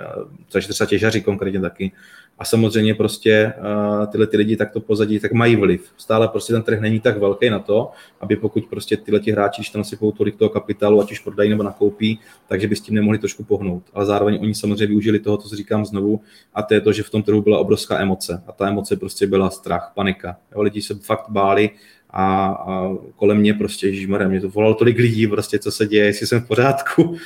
takže 0.52 0.68
třeba 0.68 0.88
těžaři 0.88 1.22
konkrétně 1.22 1.60
taky, 1.60 1.92
a 2.42 2.46
samozřejmě 2.46 2.96
prostě 2.96 3.54
uh, 3.58 4.06
tyhle 4.12 4.28
ty 4.28 4.38
lidi 4.38 4.56
takto 4.58 4.80
pozadí 4.80 5.20
tak 5.20 5.32
mají 5.32 5.56
vliv. 5.56 5.94
Stále 5.98 6.28
prostě 6.28 6.54
ten 6.54 6.64
trh 6.64 6.80
není 6.80 7.00
tak 7.00 7.18
velký 7.18 7.50
na 7.50 7.60
to, 7.60 7.92
aby 8.22 8.36
pokud 8.36 8.66
prostě 8.66 8.98
tyhle 8.98 9.20
ti 9.20 9.32
hráči, 9.32 9.62
když 9.62 9.70
tam 9.70 9.80
nasypou 9.80 10.12
tolik 10.12 10.36
toho 10.36 10.50
kapitálu, 10.50 11.02
ať 11.02 11.12
už 11.12 11.20
prodají 11.20 11.50
nebo 11.50 11.64
nakoupí, 11.64 12.20
takže 12.48 12.68
by 12.68 12.76
s 12.76 12.82
tím 12.82 12.96
nemohli 12.96 13.18
trošku 13.18 13.44
pohnout. 13.44 13.84
Ale 13.94 14.06
zároveň 14.06 14.40
oni 14.42 14.56
samozřejmě 14.56 14.88
využili 14.88 15.20
toho, 15.20 15.38
co 15.38 15.56
říkám 15.56 15.86
znovu, 15.86 16.22
a 16.54 16.64
to 16.64 16.74
je 16.74 16.82
to, 16.82 16.94
že 16.94 17.04
v 17.04 17.10
tom 17.10 17.24
trhu 17.24 17.42
byla 17.42 17.60
obrovská 17.60 18.00
emoce. 18.00 18.44
A 18.48 18.52
ta 18.52 18.68
emoce 18.68 18.96
prostě 18.96 19.28
byla 19.28 19.50
strach, 19.50 19.92
panika. 19.96 20.38
Jo, 20.56 20.62
lidi 20.62 20.82
se 20.82 20.96
fakt 20.96 21.30
báli 21.30 21.70
a, 22.10 22.46
a 22.46 22.90
kolem 23.16 23.38
mě 23.38 23.54
prostě, 23.54 23.88
ježišmarja, 23.88 24.28
mě 24.28 24.42
to 24.42 24.50
volalo 24.50 24.74
tolik 24.74 24.98
lidí, 24.98 25.28
prostě, 25.28 25.60
co 25.60 25.72
se 25.72 25.88
děje, 25.88 26.06
jestli 26.06 26.28
jsem 26.28 26.42
v 26.42 26.48
pořádku, 26.48 27.18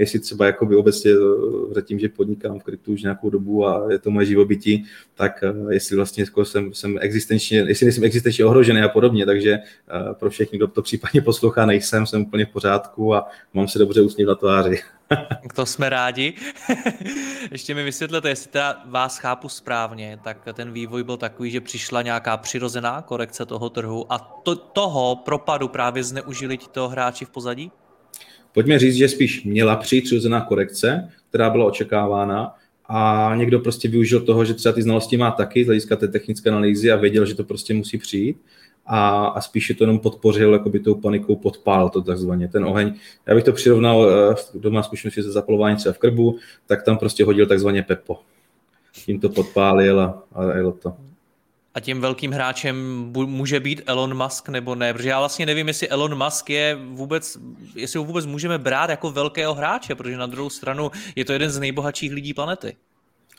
jestli 0.00 0.18
třeba 0.18 0.46
jakoby 0.46 0.76
obecně 0.76 1.10
eh, 1.10 1.74
zatím, 1.74 1.98
že 1.98 2.08
podnikám 2.08 2.58
v 2.58 2.62
kryptu 2.62 2.92
už 2.92 3.02
nějakou 3.02 3.30
dobu 3.30 3.66
a 3.66 3.92
je 3.92 3.98
to 3.98 4.10
moje 4.10 4.26
živobytí, 4.26 4.84
tak 5.14 5.42
eh, 5.42 5.74
jestli 5.74 5.96
vlastně 5.96 6.22
jako 6.22 6.44
jsem, 6.44 6.74
jsem 6.74 6.98
existenčně, 7.00 7.58
jestli 7.58 7.86
nejsem 7.86 8.04
existenčně 8.04 8.44
ohrožený 8.44 8.80
a 8.80 8.88
podobně, 8.88 9.26
takže 9.26 9.52
eh, 9.52 10.14
pro 10.14 10.30
všechny, 10.30 10.58
kdo 10.58 10.66
to 10.66 10.82
případně 10.82 11.20
poslouchá, 11.20 11.66
nejsem, 11.66 12.06
jsem 12.06 12.22
úplně 12.22 12.46
v 12.46 12.48
pořádku 12.48 13.14
a 13.14 13.28
mám 13.54 13.68
se 13.68 13.78
dobře 13.78 14.00
úsměv 14.02 14.28
na 14.28 14.34
tváři. 14.34 14.78
to 15.54 15.66
jsme 15.66 15.88
rádi. 15.88 16.34
Ještě 17.50 17.74
mi 17.74 17.84
vysvětlete, 17.84 18.28
jestli 18.28 18.50
teda 18.50 18.82
vás 18.86 19.18
chápu 19.18 19.48
správně, 19.48 20.18
tak 20.24 20.48
ten 20.52 20.72
vývoj 20.72 21.04
byl 21.04 21.16
takový, 21.16 21.50
že 21.50 21.60
přišla 21.60 22.02
nějaká 22.02 22.36
přirozená 22.36 23.02
korekce 23.02 23.46
toho 23.46 23.70
trhu 23.70 24.12
a 24.12 24.18
to, 24.18 24.56
toho 24.56 25.16
propadu 25.16 25.68
právě 25.68 26.04
zneužili 26.04 26.56
tito 26.56 26.88
hráči 26.88 27.24
v 27.24 27.30
pozadí? 27.30 27.72
Pojďme 28.52 28.78
říct, 28.78 28.94
že 28.94 29.08
spíš 29.08 29.44
měla 29.44 29.76
přijít 29.76 30.04
přirozená 30.04 30.40
korekce, 30.40 31.08
která 31.28 31.50
byla 31.50 31.64
očekávána 31.64 32.54
a 32.88 33.32
někdo 33.36 33.60
prostě 33.60 33.88
využil 33.88 34.20
toho, 34.20 34.44
že 34.44 34.54
třeba 34.54 34.72
ty 34.72 34.82
znalosti 34.82 35.16
má 35.16 35.30
taky 35.30 35.64
z 35.64 35.66
hlediska 35.66 35.96
té 35.96 36.08
technické 36.08 36.50
analýzy 36.50 36.92
a 36.92 36.96
věděl, 36.96 37.26
že 37.26 37.34
to 37.34 37.44
prostě 37.44 37.74
musí 37.74 37.98
přijít 37.98 38.36
a, 38.86 39.26
a 39.26 39.40
spíše 39.40 39.74
to 39.74 39.84
jenom 39.84 39.98
podpořil, 39.98 40.52
jako 40.52 40.70
by 40.70 40.80
tou 40.80 40.94
panikou 40.94 41.36
podpál 41.36 41.90
to 41.90 42.02
takzvaně, 42.02 42.48
ten 42.48 42.64
oheň. 42.64 42.94
Já 43.26 43.34
bych 43.34 43.44
to 43.44 43.52
přirovnal, 43.52 44.10
eh, 44.10 44.34
kdo 44.52 44.70
má 44.70 44.82
zkušenosti 44.82 45.22
se 45.22 45.32
zapalování 45.32 45.76
třeba 45.76 45.92
v 45.92 45.98
krbu, 45.98 46.38
tak 46.66 46.82
tam 46.82 46.98
prostě 46.98 47.24
hodil 47.24 47.46
takzvaně 47.46 47.82
Pepo. 47.82 48.18
Tím 49.04 49.20
to 49.20 49.28
podpálil 49.28 50.00
a, 50.00 50.22
a 50.32 50.56
jelo 50.56 50.72
to. 50.72 51.09
A 51.74 51.80
tím 51.80 52.00
velkým 52.00 52.30
hráčem 52.30 52.76
může 53.14 53.60
být 53.60 53.82
Elon 53.86 54.22
Musk 54.22 54.48
nebo 54.48 54.74
ne? 54.74 54.92
Protože 54.92 55.08
já 55.08 55.18
vlastně 55.18 55.46
nevím, 55.46 55.68
jestli 55.68 55.88
Elon 55.88 56.24
Musk 56.24 56.50
je 56.50 56.78
vůbec, 56.88 57.38
jestli 57.74 57.98
ho 57.98 58.04
vůbec 58.04 58.26
můžeme 58.26 58.58
brát 58.58 58.90
jako 58.90 59.10
velkého 59.10 59.54
hráče, 59.54 59.94
protože 59.94 60.16
na 60.16 60.26
druhou 60.26 60.50
stranu 60.50 60.90
je 61.16 61.24
to 61.24 61.32
jeden 61.32 61.50
z 61.50 61.58
nejbohatších 61.58 62.12
lidí 62.12 62.34
planety. 62.34 62.76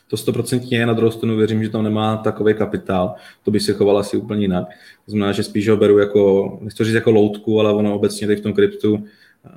To 0.08 0.16
stoprocentně 0.16 0.78
je, 0.78 0.86
na 0.86 0.92
druhou 0.92 1.10
stranu 1.12 1.36
věřím, 1.36 1.64
že 1.64 1.70
tam 1.70 1.84
nemá 1.84 2.16
takový 2.16 2.54
kapitál, 2.54 3.14
to 3.42 3.50
by 3.50 3.60
se 3.60 3.72
choval 3.72 3.98
asi 3.98 4.16
úplně 4.16 4.40
jinak. 4.40 4.68
To 5.04 5.10
znamená, 5.10 5.32
že 5.32 5.42
spíš 5.42 5.68
ho 5.68 5.76
beru 5.76 5.98
jako, 5.98 6.58
nechci 6.62 6.84
říct 6.84 6.94
jako 6.94 7.10
loutku, 7.10 7.60
ale 7.60 7.72
ono 7.72 7.94
obecně 7.94 8.26
tady 8.26 8.36
v 8.36 8.40
tom 8.40 8.52
kryptu, 8.52 9.04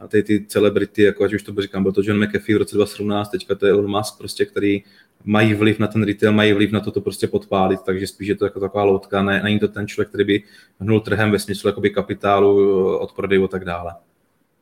ty, 0.08 0.24
ty 0.24 0.46
celebrity, 0.46 1.04
jako 1.04 1.24
ať 1.24 1.34
už 1.34 1.44
to 1.44 1.62
říkám, 1.62 1.84
byl 1.84 1.92
to 1.92 2.02
John 2.04 2.24
McAfee 2.24 2.56
v 2.56 2.58
roce 2.58 2.76
2017, 2.76 3.30
teďka 3.30 3.56
to 3.56 3.66
je 3.66 3.72
Elon 3.72 3.88
Musk, 3.88 4.18
prostě, 4.18 4.46
který 4.46 4.84
mají 5.24 5.54
vliv 5.54 5.80
na 5.80 5.88
ten 5.88 6.04
retail, 6.04 6.32
mají 6.32 6.54
vliv 6.54 6.72
na 6.72 6.80
to, 6.80 6.92
to 6.92 7.02
prostě 7.02 7.28
podpálit, 7.28 7.82
takže 7.82 8.08
spíš 8.08 8.28
je 8.28 8.36
to 8.36 8.46
jako 8.46 8.60
taková 8.60 8.84
loutka, 8.84 9.24
ne, 9.24 9.44
není 9.44 9.60
to 9.60 9.68
ten 9.68 9.88
člověk, 9.88 10.10
který 10.10 10.24
by 10.24 10.44
hnul 10.80 11.00
trhem 11.00 11.32
ve 11.32 11.40
smyslu 11.40 11.70
jakoby 11.70 11.90
kapitálu 11.90 12.98
od 12.98 13.14
prodejů 13.14 13.44
a 13.44 13.48
tak 13.48 13.66
dále. 13.66 13.94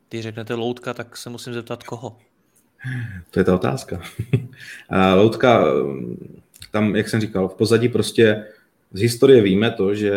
Když 0.09 0.23
řeknete 0.23 0.53
loutka, 0.53 0.93
tak 0.93 1.17
se 1.17 1.29
musím 1.29 1.53
zeptat 1.53 1.83
koho? 1.83 2.17
To 3.31 3.39
je 3.39 3.43
ta 3.43 3.55
otázka. 3.55 4.01
loutka, 5.15 5.65
tam, 6.71 6.95
jak 6.95 7.09
jsem 7.09 7.21
říkal, 7.21 7.47
v 7.47 7.55
pozadí 7.55 7.89
prostě 7.89 8.45
z 8.93 9.01
historie 9.01 9.41
víme 9.41 9.71
to, 9.71 9.95
že 9.95 10.13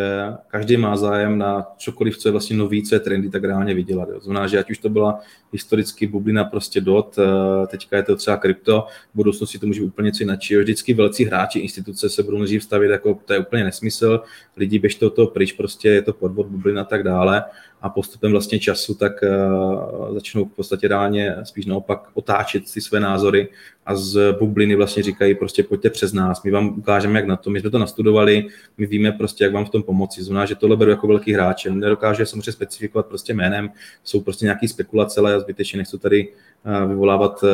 každý 0.49 0.77
má 0.77 0.97
zájem 0.97 1.39
na 1.39 1.67
čokoliv, 1.77 2.19
co 2.19 2.29
je 2.29 2.33
vlastně 2.33 2.57
nový, 2.57 2.83
co 2.83 2.95
je 2.95 3.01
trendy, 3.01 3.31
tak 3.31 3.45
reálně 3.45 3.75
vydělat. 3.75 4.09
To 4.09 4.21
znamená, 4.21 4.47
že 4.47 4.59
ať 4.59 4.71
už 4.71 4.79
to 4.79 4.89
byla 4.89 5.21
historicky 5.53 6.07
bublina 6.07 6.45
prostě 6.45 6.81
dot, 6.81 7.17
eh, 7.19 7.67
teďka 7.67 7.97
je 7.97 8.03
to 8.03 8.17
třeba 8.17 8.37
krypto, 8.37 8.87
v 9.13 9.17
budoucnosti 9.17 9.59
to 9.59 9.67
může 9.67 9.81
být 9.81 9.87
úplně 9.87 10.07
něco 10.07 10.23
jiného. 10.23 10.39
Vždycky 10.63 10.95
velcí 10.95 11.25
hráči, 11.25 11.59
instituce 11.59 12.09
se 12.09 12.23
budou 12.23 12.39
nejdřív 12.39 12.63
stavit 12.63 12.91
jako 12.91 13.19
to 13.25 13.33
je 13.33 13.39
úplně 13.39 13.65
nesmysl, 13.65 14.21
lidi 14.57 14.79
běžte 14.79 15.07
od 15.07 15.11
toho 15.11 15.29
pryč, 15.29 15.53
prostě 15.53 15.89
je 15.89 16.03
to 16.03 16.13
podvod, 16.13 16.47
bublina 16.47 16.83
a 16.83 16.85
tak 16.85 17.03
dále 17.03 17.45
a 17.83 17.89
postupem 17.89 18.31
vlastně 18.31 18.59
času 18.59 18.95
tak 18.95 19.13
uh, 19.23 20.15
začnou 20.15 20.45
v 20.45 20.53
podstatě 20.53 20.89
reálně 20.89 21.37
spíš 21.45 21.67
naopak 21.67 22.09
otáčet 22.15 22.69
si 22.69 22.81
své 22.81 23.01
názory 23.01 23.49
a 23.87 23.97
z 23.97 24.33
bubliny 24.39 24.75
vlastně 24.75 25.03
říkají 25.03 25.35
prostě 25.35 25.63
pojďte 25.63 25.91
přes 25.91 26.13
nás, 26.13 26.43
my 26.43 26.51
vám 26.51 26.79
ukážeme 26.79 27.19
jak 27.19 27.27
na 27.27 27.37
to, 27.37 27.51
my 27.51 27.61
jsme 27.61 27.71
to 27.71 27.79
nastudovali, 27.79 28.47
my 28.79 28.87
víme 28.87 29.13
prostě 29.13 29.45
jak 29.45 29.53
vám 29.53 29.65
v 29.65 29.71
tom 29.71 29.83
pomoci, 29.83 30.23
znamená, 30.23 30.47
že 30.47 30.55
tohle 30.55 30.77
beru 30.77 30.91
jako 30.91 31.07
velký 31.07 31.33
hráč, 31.33 31.67
nedokáže 31.71 32.27
samozřejmě 32.27 32.53
specifikovat 32.53 33.07
prostě 33.07 33.35
jménem, 33.35 33.71
jsou 34.05 34.21
prostě 34.21 34.45
nějaký 34.45 34.69
spekulace, 34.69 35.21
ale 35.21 35.33
já 35.33 35.41
zbytečně 35.41 35.77
nechci 35.77 35.99
tady 35.99 36.29
uh, 36.29 36.89
vyvolávat 36.89 37.43
uh, 37.43 37.49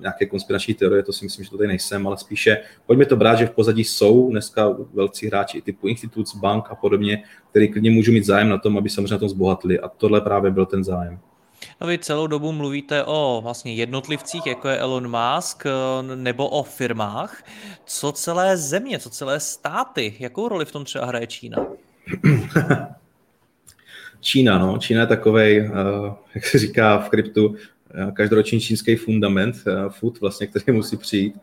nějaké 0.00 0.26
konspirační 0.26 0.74
teorie, 0.74 1.02
to 1.02 1.12
si 1.12 1.24
myslím, 1.24 1.44
že 1.44 1.50
to 1.50 1.56
tady 1.56 1.68
nejsem, 1.68 2.06
ale 2.06 2.18
spíše 2.18 2.58
pojďme 2.86 3.06
to 3.06 3.16
brát, 3.16 3.34
že 3.34 3.46
v 3.46 3.50
pozadí 3.50 3.84
jsou 3.84 4.30
dneska 4.30 4.76
velcí 4.94 5.26
hráči 5.26 5.62
typu 5.62 5.88
instituc, 5.88 6.36
bank 6.36 6.64
a 6.70 6.74
podobně, 6.74 7.22
který 7.50 7.68
klidně 7.68 7.90
můžou 7.90 8.12
mít 8.12 8.24
zájem 8.24 8.48
na 8.48 8.58
tom, 8.58 8.78
aby 8.78 8.90
samozřejmě 8.90 9.12
na 9.12 9.18
tom 9.18 9.28
zbohatli. 9.28 9.80
A 9.80 9.88
tohle 9.88 10.20
právě 10.20 10.50
byl 10.50 10.66
ten 10.66 10.84
zájem. 10.84 11.18
No 11.80 11.86
vy 11.86 11.98
celou 11.98 12.26
dobu 12.26 12.52
mluvíte 12.52 13.04
o 13.04 13.40
vlastně 13.42 13.74
jednotlivcích, 13.74 14.46
jako 14.46 14.68
je 14.68 14.78
Elon 14.78 15.10
Musk, 15.10 15.64
nebo 16.14 16.48
o 16.48 16.62
firmách. 16.62 17.44
Co 17.84 18.12
celé 18.12 18.56
země, 18.56 18.98
co 18.98 19.10
celé 19.10 19.40
státy, 19.40 20.14
jakou 20.18 20.48
roli 20.48 20.64
v 20.64 20.72
tom 20.72 20.84
třeba 20.84 21.06
hraje 21.06 21.26
Čína? 21.26 21.66
Čína, 24.20 24.58
no. 24.58 24.78
Čína 24.78 25.00
je 25.00 25.06
takovej, 25.06 25.70
uh, 25.70 26.14
jak 26.34 26.46
se 26.46 26.58
říká 26.58 26.98
v 26.98 27.08
kryptu, 27.08 27.46
uh, 27.48 27.56
každoroční 28.12 28.60
čínský 28.60 28.96
fundament, 28.96 29.56
food 29.88 30.20
vlastně, 30.20 30.46
který 30.46 30.76
musí 30.76 30.96
přijít. 30.96 31.34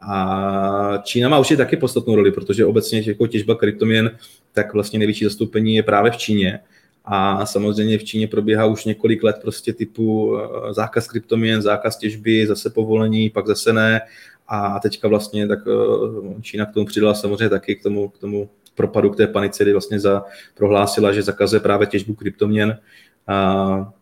A 0.00 0.98
Čína 1.02 1.28
má 1.28 1.38
určitě 1.38 1.56
taky 1.56 1.76
podstatnou 1.76 2.16
roli, 2.16 2.32
protože 2.32 2.66
obecně 2.66 3.02
jako 3.06 3.26
těžba 3.26 3.54
kryptoměn, 3.54 4.10
tak 4.52 4.72
vlastně 4.72 4.98
největší 4.98 5.24
zastoupení 5.24 5.74
je 5.74 5.82
právě 5.82 6.10
v 6.10 6.16
Číně. 6.16 6.60
A 7.04 7.46
samozřejmě 7.46 7.98
v 7.98 8.04
Číně 8.04 8.28
probíhá 8.28 8.66
už 8.66 8.84
několik 8.84 9.22
let 9.22 9.36
prostě 9.42 9.72
typu 9.72 10.36
eh, 10.38 10.74
zákaz 10.74 11.08
kryptoměn, 11.08 11.62
zákaz 11.62 11.96
těžby, 11.96 12.46
zase 12.46 12.70
povolení, 12.70 13.30
pak 13.30 13.46
zase 13.46 13.72
ne. 13.72 14.00
A 14.48 14.80
teďka 14.80 15.08
vlastně 15.08 15.48
tak 15.48 15.58
eh, 15.66 16.42
Čína 16.42 16.66
k 16.66 16.74
tomu 16.74 16.86
přidala 16.86 17.14
samozřejmě 17.14 17.48
taky 17.48 17.76
k 17.76 17.82
tomu, 17.82 18.08
k 18.08 18.18
tomu 18.18 18.48
propadu, 18.74 19.10
k 19.10 19.16
té 19.16 19.26
panice, 19.26 19.64
kdy 19.64 19.72
vlastně 19.72 20.00
za, 20.00 20.24
prohlásila, 20.54 21.12
že 21.12 21.22
zakazuje 21.22 21.60
právě 21.60 21.86
těžbu 21.86 22.14
kryptoměn. 22.14 22.78
A 23.26 23.92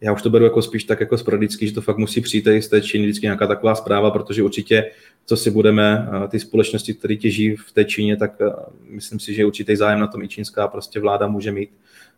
já 0.00 0.12
už 0.12 0.22
to 0.22 0.30
beru 0.30 0.44
jako 0.44 0.62
spíš 0.62 0.84
tak 0.84 1.00
jako 1.00 1.18
sporadicky, 1.18 1.66
že 1.66 1.74
to 1.74 1.80
fakt 1.80 1.98
musí 1.98 2.20
přijít 2.20 2.46
z 2.60 2.68
té 2.68 2.80
Číny 2.80 3.04
vždycky 3.04 3.26
nějaká 3.26 3.46
taková 3.46 3.74
zpráva, 3.74 4.10
protože 4.10 4.42
určitě, 4.42 4.90
co 5.26 5.36
si 5.36 5.50
budeme, 5.50 6.08
ty 6.28 6.40
společnosti, 6.40 6.94
které 6.94 7.16
těží 7.16 7.56
v 7.56 7.72
té 7.72 7.84
Číně, 7.84 8.16
tak 8.16 8.32
myslím 8.88 9.20
si, 9.20 9.34
že 9.34 9.46
určitý 9.46 9.76
zájem 9.76 10.00
na 10.00 10.06
tom 10.06 10.22
i 10.22 10.28
čínská 10.28 10.68
prostě 10.68 11.00
vláda 11.00 11.26
může 11.26 11.52
mít 11.52 11.70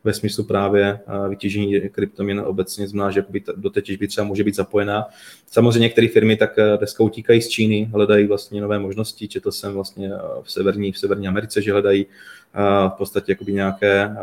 ve 0.04 0.12
smyslu 0.12 0.44
právě 0.44 1.00
vytěžení 1.28 1.80
kryptoměn 1.80 2.40
obecně, 2.40 2.88
znamená, 2.88 3.10
že 3.10 3.24
do 3.56 3.70
té 3.70 3.82
těžby 3.82 4.08
třeba 4.08 4.26
může 4.26 4.44
být 4.44 4.54
zapojená. 4.54 5.04
Samozřejmě 5.46 5.80
některé 5.80 6.08
firmy 6.08 6.36
tak 6.36 6.56
dneska 6.78 7.04
utíkají 7.04 7.42
z 7.42 7.48
Číny, 7.48 7.84
hledají 7.92 8.26
vlastně 8.26 8.60
nové 8.60 8.78
možnosti. 8.78 9.28
Četl 9.28 9.50
jsem 9.50 9.72
vlastně 9.74 10.10
v 10.42 10.52
severní, 10.52 10.92
v 10.92 10.98
severní 10.98 11.28
Americe, 11.28 11.62
že 11.62 11.72
hledají 11.72 12.06
v 12.88 12.92
podstatě 12.98 13.32
jakoby 13.32 13.52
nějaké 13.52 14.16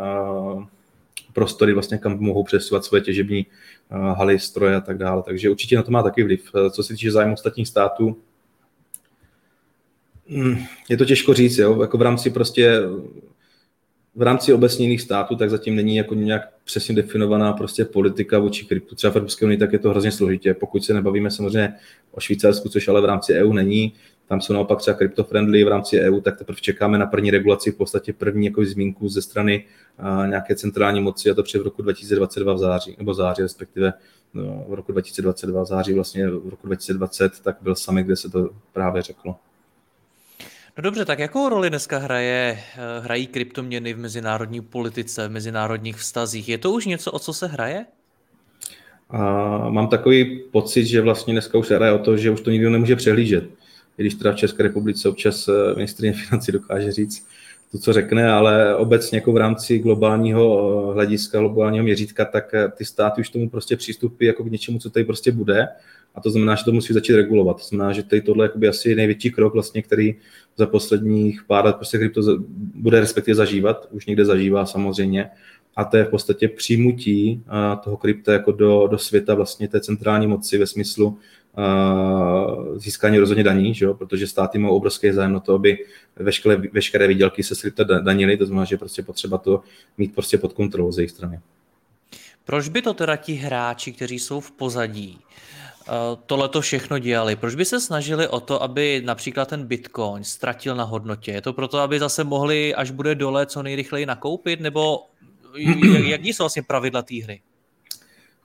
prostory, 1.34 1.74
vlastně, 1.74 1.98
kam 1.98 2.20
mohou 2.20 2.44
přesouvat 2.44 2.86
své 2.86 3.02
těžební 3.02 3.46
haly, 3.90 4.40
stroje 4.40 4.76
a 4.76 4.82
tak 4.82 4.98
dále. 4.98 5.24
Takže 5.26 5.50
určitě 5.50 5.76
na 5.76 5.84
to 5.84 5.92
má 5.92 6.04
taky 6.04 6.24
vliv. 6.24 6.52
Co 6.72 6.84
se 6.84 6.94
týče 6.94 7.12
zájmu 7.12 7.34
ostatních 7.34 7.68
států, 7.68 8.18
hm, 10.30 10.58
je 10.90 10.98
to 10.98 11.06
těžko 11.06 11.34
říct, 11.34 11.58
jo? 11.58 11.82
jako 11.82 11.98
v 11.98 12.02
rámci 12.02 12.30
prostě 12.30 12.80
v 14.16 14.22
rámci 14.22 14.54
obecněných 14.54 15.02
států, 15.02 15.36
tak 15.36 15.50
zatím 15.50 15.76
není 15.76 15.96
jako 15.96 16.16
nějak 16.16 16.42
přesně 16.64 16.96
definovaná 16.96 17.54
prostě 17.54 17.86
politika 17.86 18.40
vůči 18.40 18.66
kryptu. 18.66 18.96
Třeba 18.96 19.14
v 19.14 19.16
Evropské 19.16 19.46
unii 19.46 19.58
tak 19.58 19.74
je 19.74 19.80
to 19.80 19.90
hrozně 19.90 20.12
složitě. 20.12 20.54
Pokud 20.54 20.86
se 20.86 20.94
nebavíme 20.94 21.32
samozřejmě 21.32 21.74
o 22.12 22.20
Švýcarsku, 22.20 22.70
což 22.70 22.88
ale 22.88 23.02
v 23.02 23.06
rámci 23.06 23.34
EU 23.34 23.54
není, 23.54 23.94
tam 24.28 24.42
jsou 24.42 24.54
naopak 24.54 24.80
třeba 24.80 24.98
crypto-friendly 24.98 25.64
v 25.64 25.68
rámci 25.68 26.00
EU, 26.00 26.22
tak 26.22 26.38
teprve 26.38 26.62
čekáme 26.62 26.98
na 26.98 27.06
první 27.06 27.32
regulaci, 27.32 27.72
v 27.72 27.76
podstatě 27.76 28.14
první 28.14 28.46
jako 28.46 28.66
zmínku 28.66 29.10
ze 29.10 29.22
strany 29.22 29.66
nějaké 30.28 30.56
centrální 30.56 31.02
moci, 31.02 31.30
a 31.30 31.34
to 31.34 31.44
před 31.44 31.60
v 31.60 31.64
roku 31.64 31.82
2022 31.82 32.54
v 32.54 32.58
září, 32.58 32.96
nebo 32.98 33.14
září 33.14 33.42
respektive 33.42 33.94
no, 34.34 34.66
v 34.68 34.74
roku 34.74 34.92
2022 34.92 35.64
v 35.64 35.66
září, 35.66 35.94
vlastně 35.94 36.30
v 36.30 36.50
roku 36.50 36.68
2020, 36.68 37.40
tak 37.40 37.58
byl 37.62 37.76
sami, 37.76 38.04
kde 38.04 38.16
se 38.16 38.30
to 38.30 38.50
právě 38.74 39.02
řeklo. 39.02 39.36
No 40.78 40.82
dobře, 40.82 41.06
tak 41.06 41.20
jakou 41.20 41.50
roli 41.50 41.70
dneska 41.70 41.98
hraje, 41.98 42.60
eh, 42.60 43.00
hrají 43.00 43.28
kryptoměny 43.28 43.94
v 43.94 44.00
mezinárodní 44.00 44.62
politice, 44.62 45.28
v 45.28 45.32
mezinárodních 45.32 45.96
vztazích? 45.96 46.50
Je 46.50 46.58
to 46.58 46.72
už 46.72 46.86
něco, 46.86 47.12
o 47.12 47.20
co 47.20 47.34
se 47.34 47.48
hraje? 47.48 47.86
A 49.10 49.20
mám 49.70 49.88
takový 49.88 50.40
pocit, 50.52 50.86
že 50.86 51.02
vlastně 51.02 51.34
dneska 51.34 51.58
už 51.58 51.68
se 51.68 51.76
hraje 51.76 51.92
o 51.92 52.00
to, 52.00 52.18
že 52.18 52.32
už 52.32 52.42
to 52.42 52.52
nikdo 52.52 52.70
nemůže 52.70 52.96
přehlížet 52.96 53.44
i 53.98 54.04
když 54.04 54.16
teda 54.16 54.32
v 54.32 54.36
České 54.36 54.64
republice 54.64 55.10
občas 55.10 55.48
eh, 55.48 55.76
ministrině 55.76 56.14
financí 56.14 56.52
dokáže 56.52 56.92
říct 56.92 57.28
to, 57.72 57.78
co 57.78 57.94
řekne, 57.94 58.32
ale 58.32 58.76
obecně 58.76 59.18
jako 59.18 59.34
v 59.34 59.38
rámci 59.38 59.80
globálního 59.80 60.90
eh, 60.92 60.94
hlediska, 60.94 61.40
globálního 61.40 61.84
měřítka, 61.84 62.26
tak 62.26 62.52
ty 62.78 62.86
státy 62.86 63.22
už 63.22 63.30
tomu 63.30 63.50
prostě 63.50 63.78
přistupí 63.78 64.26
jako 64.26 64.44
k 64.44 64.52
něčemu, 64.52 64.80
co 64.80 64.90
tady 64.90 65.06
prostě 65.06 65.32
bude 65.32 65.68
a 66.16 66.22
to 66.22 66.30
znamená, 66.30 66.56
že 66.56 66.64
to 66.64 66.72
musí 66.72 66.94
začít 66.94 67.16
regulovat. 67.16 67.58
To 67.58 67.68
znamená, 67.68 67.94
že 67.94 68.04
tady 68.04 68.22
tohle 68.22 68.50
je 68.60 68.70
asi 68.70 68.96
největší 68.96 69.32
krok, 69.32 69.54
vlastně, 69.54 69.82
který 69.82 70.16
za 70.58 70.66
posledních 70.66 71.44
pár 71.44 71.66
let 71.66 71.76
prostě 71.76 71.98
krypto 71.98 72.22
bude 72.76 73.00
respektive 73.00 73.36
zažívat, 73.36 73.88
už 73.92 74.06
někde 74.06 74.26
zažívá 74.26 74.66
samozřejmě, 74.66 75.30
a 75.76 75.86
to 75.86 75.98
je 75.98 76.04
v 76.04 76.10
podstatě 76.10 76.48
přijmutí 76.48 77.44
toho 77.84 77.98
krypta 77.98 78.34
jako 78.34 78.52
do, 78.52 78.88
do 78.88 78.98
světa 78.98 79.36
vlastně 79.36 79.68
té 79.68 79.82
centrální 79.82 80.28
moci 80.28 80.58
ve 80.58 80.68
smyslu 80.68 81.18
získání 82.76 83.18
rozhodně 83.18 83.44
daní, 83.44 83.74
že 83.74 83.86
jo? 83.86 83.94
protože 83.94 84.28
státy 84.28 84.58
mají 84.58 84.74
obrovský 84.74 85.12
zájem 85.12 85.34
na 85.34 85.40
to, 85.40 85.54
aby 85.54 85.78
veškeré, 86.16 86.58
veškeré 86.72 87.08
výdělky 87.08 87.44
se 87.44 87.56
krypta 87.62 87.84
danily, 87.84 88.38
to 88.38 88.46
znamená, 88.46 88.66
že 88.66 88.74
je 88.74 88.80
prostě 88.80 89.04
potřeba 89.04 89.38
to 89.38 89.62
mít 89.98 90.16
prostě 90.16 90.38
pod 90.38 90.54
kontrolou 90.54 90.92
z 90.92 90.98
jejich 90.98 91.12
strany. 91.12 91.40
Proč 92.46 92.70
by 92.70 92.82
to 92.82 92.94
teda 92.94 93.16
ti 93.16 93.34
hráči, 93.34 93.92
kteří 93.92 94.20
jsou 94.20 94.40
v 94.40 94.52
pozadí, 94.52 95.20
tohle 95.20 95.65
to 96.50 96.62
všechno 96.62 97.00
dělali? 97.00 97.36
Proč 97.36 97.56
by 97.56 97.66
se 97.66 97.80
snažili 97.80 98.28
o 98.28 98.40
to, 98.40 98.64
aby 98.64 99.02
například 99.06 99.48
ten 99.48 99.66
Bitcoin 99.66 100.24
ztratil 100.24 100.76
na 100.76 100.84
hodnotě? 100.84 101.32
Je 101.32 101.42
to 101.42 101.54
proto, 101.54 101.80
aby 101.80 102.00
zase 102.00 102.24
mohli, 102.24 102.76
až 102.76 102.92
bude 102.92 103.16
dole, 103.16 103.46
co 103.46 103.64
nejrychleji 103.64 104.06
nakoupit? 104.06 104.60
Nebo 104.60 105.00
jak, 105.58 106.06
jaký 106.06 106.34
jsou 106.34 106.44
vlastně 106.44 106.64
pravidla 106.64 107.02
té 107.02 107.24
hry? 107.24 107.42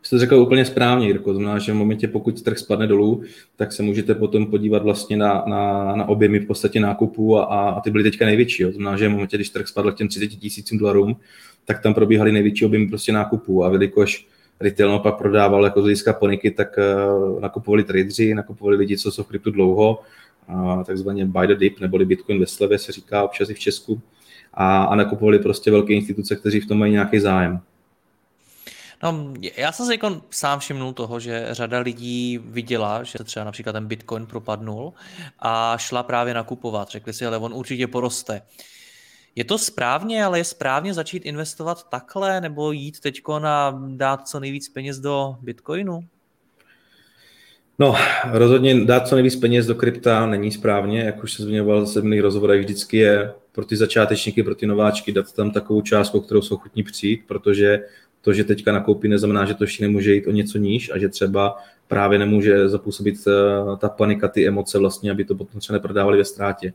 Jste 0.02 0.18
řekl 0.18 0.34
úplně 0.34 0.64
správně, 0.64 1.06
Jirko. 1.06 1.34
Znamená, 1.34 1.58
že 1.58 1.72
v 1.72 1.74
momentě, 1.74 2.08
pokud 2.08 2.42
trh 2.42 2.58
spadne 2.58 2.86
dolů, 2.86 3.22
tak 3.56 3.72
se 3.72 3.82
můžete 3.82 4.14
potom 4.14 4.46
podívat 4.46 4.82
vlastně 4.82 5.16
na, 5.16 5.44
na, 5.46 5.96
na 5.96 6.08
objemy 6.08 6.38
v 6.38 6.46
podstatě 6.46 6.80
nákupů 6.80 7.38
a, 7.38 7.44
a 7.44 7.80
ty 7.80 7.90
byly 7.90 8.04
teďka 8.04 8.26
největší. 8.26 8.62
Jo. 8.62 8.72
Znamená, 8.72 8.96
že 8.96 9.08
v 9.08 9.10
momentě, 9.10 9.36
když 9.36 9.50
trh 9.50 9.68
spadl 9.68 9.92
k 9.92 9.96
těm 9.96 10.08
30 10.08 10.26
tisícům 10.26 10.78
dolarům, 10.78 11.16
tak 11.64 11.82
tam 11.82 11.94
probíhaly 11.94 12.32
největší 12.32 12.64
objemy 12.64 12.88
prostě 12.88 13.12
nákupů 13.12 13.64
a 13.64 13.72
jelikož 13.72 14.26
retail 14.60 14.98
pak 14.98 15.18
prodával 15.18 15.64
jako 15.64 15.80
z 15.80 15.82
hlediska 15.82 16.12
poniky, 16.12 16.50
tak 16.50 16.78
uh, 16.78 17.40
nakupovali 17.40 17.84
tradeři, 17.84 18.34
nakupovali 18.34 18.76
lidi, 18.76 18.98
co 18.98 19.12
jsou 19.12 19.22
v 19.22 19.26
kryptu 19.26 19.50
dlouho, 19.50 20.02
uh, 20.48 20.84
takzvaně 20.84 21.26
buy 21.26 21.46
the 21.46 21.54
dip, 21.54 21.80
neboli 21.80 22.04
Bitcoin 22.04 22.40
ve 22.40 22.46
slevě 22.46 22.78
se 22.78 22.92
říká 22.92 23.24
občas 23.24 23.50
i 23.50 23.54
v 23.54 23.58
Česku, 23.58 24.00
a, 24.54 24.84
a 24.84 24.94
nakupovali 24.94 25.38
prostě 25.38 25.70
velké 25.70 25.92
instituce, 25.92 26.36
kteří 26.36 26.60
v 26.60 26.66
tom 26.66 26.78
mají 26.78 26.92
nějaký 26.92 27.18
zájem. 27.20 27.60
No, 29.02 29.34
já 29.56 29.72
jsem 29.72 29.86
si 29.86 29.92
jako 29.92 30.22
sám 30.30 30.58
všimnul 30.58 30.92
toho, 30.92 31.20
že 31.20 31.48
řada 31.50 31.78
lidí 31.78 32.38
viděla, 32.44 33.02
že 33.02 33.18
třeba 33.24 33.44
například 33.44 33.72
ten 33.72 33.86
Bitcoin 33.86 34.26
propadnul 34.26 34.92
a 35.38 35.78
šla 35.78 36.02
právě 36.02 36.34
nakupovat. 36.34 36.88
Řekli 36.88 37.12
si, 37.12 37.26
ale 37.26 37.38
on 37.38 37.54
určitě 37.54 37.86
poroste. 37.86 38.42
Je 39.36 39.44
to 39.44 39.58
správně, 39.58 40.24
ale 40.24 40.38
je 40.38 40.44
správně 40.44 40.94
začít 40.94 41.26
investovat 41.26 41.88
takhle 41.88 42.40
nebo 42.40 42.72
jít 42.72 43.00
teď 43.00 43.22
a 43.44 43.82
dát 43.88 44.28
co 44.28 44.40
nejvíc 44.40 44.68
peněz 44.68 44.98
do 44.98 45.36
Bitcoinu? 45.40 46.04
No, 47.78 47.94
rozhodně 48.32 48.84
dát 48.84 49.08
co 49.08 49.14
nejvíc 49.14 49.36
peněz 49.36 49.66
do 49.66 49.74
krypta 49.74 50.26
není 50.26 50.52
správně, 50.52 51.00
jak 51.00 51.22
už 51.22 51.32
se 51.32 51.42
zmiňoval 51.42 51.86
v 51.86 51.96
minulých 51.96 52.20
rozhovorech, 52.20 52.60
vždycky 52.60 52.96
je 52.96 53.32
pro 53.52 53.64
ty 53.64 53.76
začátečníky, 53.76 54.42
pro 54.42 54.54
ty 54.54 54.66
nováčky 54.66 55.12
dát 55.12 55.32
tam 55.32 55.50
takovou 55.50 55.82
částku, 55.82 56.20
kterou 56.20 56.42
jsou 56.42 56.56
chutní 56.56 56.82
přijít, 56.82 57.20
protože 57.26 57.80
to, 58.20 58.32
že 58.32 58.44
teďka 58.44 58.72
nakoupí, 58.72 59.08
neznamená, 59.08 59.44
že 59.44 59.54
to 59.54 59.64
ještě 59.64 59.84
nemůže 59.84 60.14
jít 60.14 60.26
o 60.26 60.30
něco 60.30 60.58
níž 60.58 60.90
a 60.90 60.98
že 60.98 61.08
třeba 61.08 61.56
právě 61.88 62.18
nemůže 62.18 62.68
zapůsobit 62.68 63.16
eh, 63.28 63.76
ta 63.76 63.88
panika, 63.88 64.28
ty 64.28 64.48
emoce 64.48 64.78
vlastně, 64.78 65.10
aby 65.10 65.24
to 65.24 65.34
potom 65.34 65.60
třeba 65.60 65.76
neprodávali 65.76 66.18
ve 66.18 66.24
ztrátě. 66.24 66.72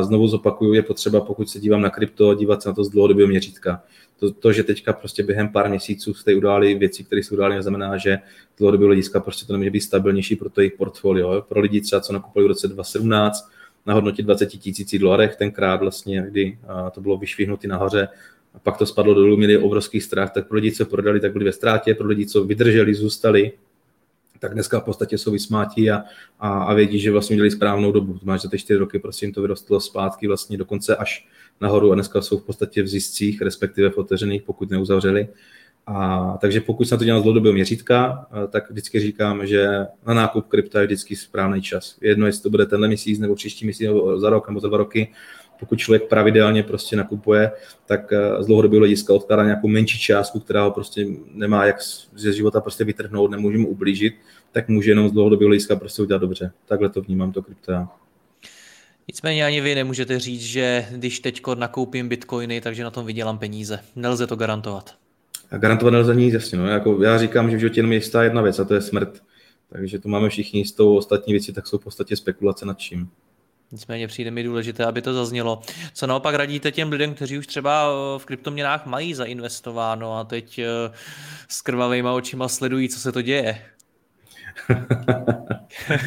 Znovu 0.00 0.28
zopakuju, 0.28 0.72
je 0.72 0.82
potřeba, 0.82 1.20
pokud 1.20 1.50
se 1.50 1.60
dívám 1.60 1.80
na 1.80 1.90
krypto, 1.90 2.34
dívat 2.34 2.62
se 2.62 2.68
na 2.68 2.74
to 2.74 2.84
z 2.84 2.90
dlouhodobého 2.90 3.28
měřítka. 3.28 3.82
To, 4.18 4.30
to, 4.30 4.52
že 4.52 4.62
teďka 4.62 4.92
prostě 4.92 5.22
během 5.22 5.48
pár 5.48 5.68
měsíců 5.68 6.14
jste 6.14 6.34
událi 6.34 6.74
věci, 6.74 7.04
které 7.04 7.22
se 7.22 7.34
udály, 7.34 7.54
neznamená, 7.54 7.96
že 7.96 8.18
dlouhodobého 8.58 8.86
hlediska 8.86 9.20
prostě 9.20 9.46
to 9.46 9.52
nemůže 9.52 9.70
být 9.70 9.80
stabilnější 9.80 10.36
pro 10.36 10.50
to 10.50 10.60
jejich 10.60 10.72
portfolio. 10.72 11.42
Pro 11.48 11.60
lidi 11.60 11.80
třeba, 11.80 12.00
co 12.00 12.12
nakupovali 12.12 12.44
v 12.44 12.48
roce 12.48 12.68
2017 12.68 13.50
na 13.86 13.94
hodnotě 13.94 14.22
20 14.22 14.46
tisíc 14.46 15.00
dolarech, 15.00 15.36
tenkrát 15.36 15.80
vlastně, 15.80 16.26
kdy 16.30 16.58
to 16.94 17.00
bylo 17.00 17.16
vyšvihnutý 17.18 17.68
nahoře, 17.68 18.08
a 18.54 18.58
pak 18.58 18.76
to 18.76 18.86
spadlo 18.86 19.14
dolů, 19.14 19.36
měli 19.36 19.58
obrovský 19.58 20.00
strach, 20.00 20.32
tak 20.32 20.48
pro 20.48 20.56
lidi, 20.56 20.72
co 20.72 20.86
prodali, 20.86 21.20
tak 21.20 21.32
byli 21.32 21.44
ve 21.44 21.52
ztrátě, 21.52 21.94
pro 21.94 22.06
lidi, 22.06 22.26
co 22.26 22.44
vydrželi, 22.44 22.94
zůstali, 22.94 23.52
tak 24.38 24.54
dneska 24.54 24.80
v 24.80 24.84
podstatě 24.84 25.18
jsou 25.18 25.30
vysmátí 25.30 25.90
a, 25.90 26.02
a, 26.40 26.62
a 26.62 26.74
vědí, 26.74 27.00
že 27.00 27.10
vlastně 27.10 27.36
měli 27.36 27.50
správnou 27.50 27.92
dobu. 27.92 28.18
Máš 28.22 28.42
za 28.42 28.48
ty 28.48 28.58
čtyři 28.58 28.78
roky, 28.78 28.98
prostě 28.98 29.26
jim 29.26 29.32
to 29.32 29.42
vyrostlo 29.42 29.80
zpátky 29.80 30.26
vlastně 30.26 30.58
dokonce 30.58 30.96
až 30.96 31.28
nahoru 31.60 31.92
a 31.92 31.94
dneska 31.94 32.22
jsou 32.22 32.38
v 32.38 32.44
podstatě 32.44 32.82
v 32.82 32.88
ziscích, 32.88 33.42
respektive 33.42 33.90
v 33.90 33.98
otevřených, 33.98 34.42
pokud 34.42 34.70
neuzavřeli. 34.70 35.28
A, 35.86 36.38
takže 36.40 36.60
pokud 36.60 36.84
se 36.84 36.94
na 36.94 36.98
to 36.98 37.04
dělám 37.04 37.20
z 37.20 37.22
dlouhodobého 37.22 37.52
měřítka, 37.52 38.26
tak 38.50 38.70
vždycky 38.70 39.00
říkám, 39.00 39.46
že 39.46 39.86
na 40.06 40.14
nákup 40.14 40.46
krypta 40.46 40.80
je 40.80 40.86
vždycky 40.86 41.16
správný 41.16 41.62
čas. 41.62 41.96
Jedno, 42.00 42.26
jestli 42.26 42.42
to 42.42 42.50
bude 42.50 42.66
tenhle 42.66 42.88
měsíc, 42.88 43.18
nebo 43.18 43.34
příští 43.34 43.64
měsíc, 43.64 43.86
nebo 43.86 44.20
za 44.20 44.30
rok, 44.30 44.48
nebo 44.48 44.60
za 44.60 44.68
dva 44.68 44.78
roky, 44.78 45.12
pokud 45.60 45.78
člověk 45.78 46.08
pravidelně 46.08 46.62
prostě 46.62 46.96
nakupuje, 46.96 47.52
tak 47.86 48.12
eh, 48.12 48.42
z 48.42 48.46
dlouhodobého 48.46 48.80
hlediska 48.80 49.14
odkládá 49.14 49.44
nějakou 49.44 49.68
menší 49.68 49.98
částku, 49.98 50.40
která 50.40 50.64
ho 50.64 50.70
prostě 50.70 51.06
nemá 51.32 51.64
jak 51.64 51.76
ze 52.16 52.32
života 52.32 52.60
prostě 52.60 52.84
vytrhnout, 52.84 53.30
nemůže 53.30 53.58
mu 53.58 53.68
ublížit, 53.68 54.14
tak 54.52 54.68
může 54.68 54.90
jenom 54.90 55.08
z 55.08 55.12
dlouhodobého 55.12 55.48
hlediska 55.48 55.76
prostě 55.76 56.02
udělat 56.02 56.18
dobře. 56.18 56.52
Takhle 56.66 56.88
to 56.88 57.02
vnímám 57.02 57.32
to 57.32 57.42
krypto 57.42 57.72
Nicméně 59.08 59.46
ani 59.46 59.60
vy 59.60 59.74
nemůžete 59.74 60.18
říct, 60.18 60.42
že 60.42 60.86
když 60.90 61.20
teď 61.20 61.42
nakoupím 61.54 62.08
bitcoiny, 62.08 62.60
takže 62.60 62.84
na 62.84 62.90
tom 62.90 63.06
vydělám 63.06 63.38
peníze. 63.38 63.78
Nelze 63.96 64.26
to 64.26 64.36
garantovat. 64.36 64.94
A 65.50 65.56
garantovat 65.56 65.92
nelze 65.92 66.14
nic, 66.14 66.34
jasně. 66.34 66.58
No. 66.58 66.66
Jako 66.66 67.02
já 67.02 67.18
říkám, 67.18 67.50
že 67.50 67.56
v 67.56 67.60
životě 67.60 67.78
jenom 67.78 67.92
je 67.92 67.98
jistá 67.98 68.24
jedna 68.24 68.42
věc 68.42 68.58
a 68.58 68.64
to 68.64 68.74
je 68.74 68.80
smrt. 68.80 69.22
Takže 69.68 69.98
to 69.98 70.08
máme 70.08 70.28
všichni 70.28 70.64
s 70.64 70.72
tou 70.72 70.96
ostatní 70.96 71.32
věci, 71.32 71.52
tak 71.52 71.66
jsou 71.66 71.78
v 71.78 71.84
podstatě 71.84 72.16
spekulace 72.16 72.66
nad 72.66 72.78
čím. 72.78 73.08
Nicméně 73.72 74.08
přijde 74.08 74.30
mi 74.30 74.42
důležité, 74.42 74.84
aby 74.84 75.02
to 75.02 75.14
zaznělo. 75.14 75.60
Co 75.94 76.06
naopak 76.06 76.34
radíte 76.34 76.72
těm 76.72 76.90
lidem, 76.90 77.14
kteří 77.14 77.38
už 77.38 77.46
třeba 77.46 77.90
v 78.18 78.24
kryptoměnách 78.24 78.86
mají 78.86 79.14
zainvestováno 79.14 80.18
a 80.18 80.24
teď 80.24 80.58
eh, 80.58 80.66
s 81.48 81.62
krvavýma 81.62 82.12
očima 82.12 82.48
sledují, 82.48 82.88
co 82.88 83.00
se 83.00 83.12
to 83.12 83.22
děje? 83.22 83.62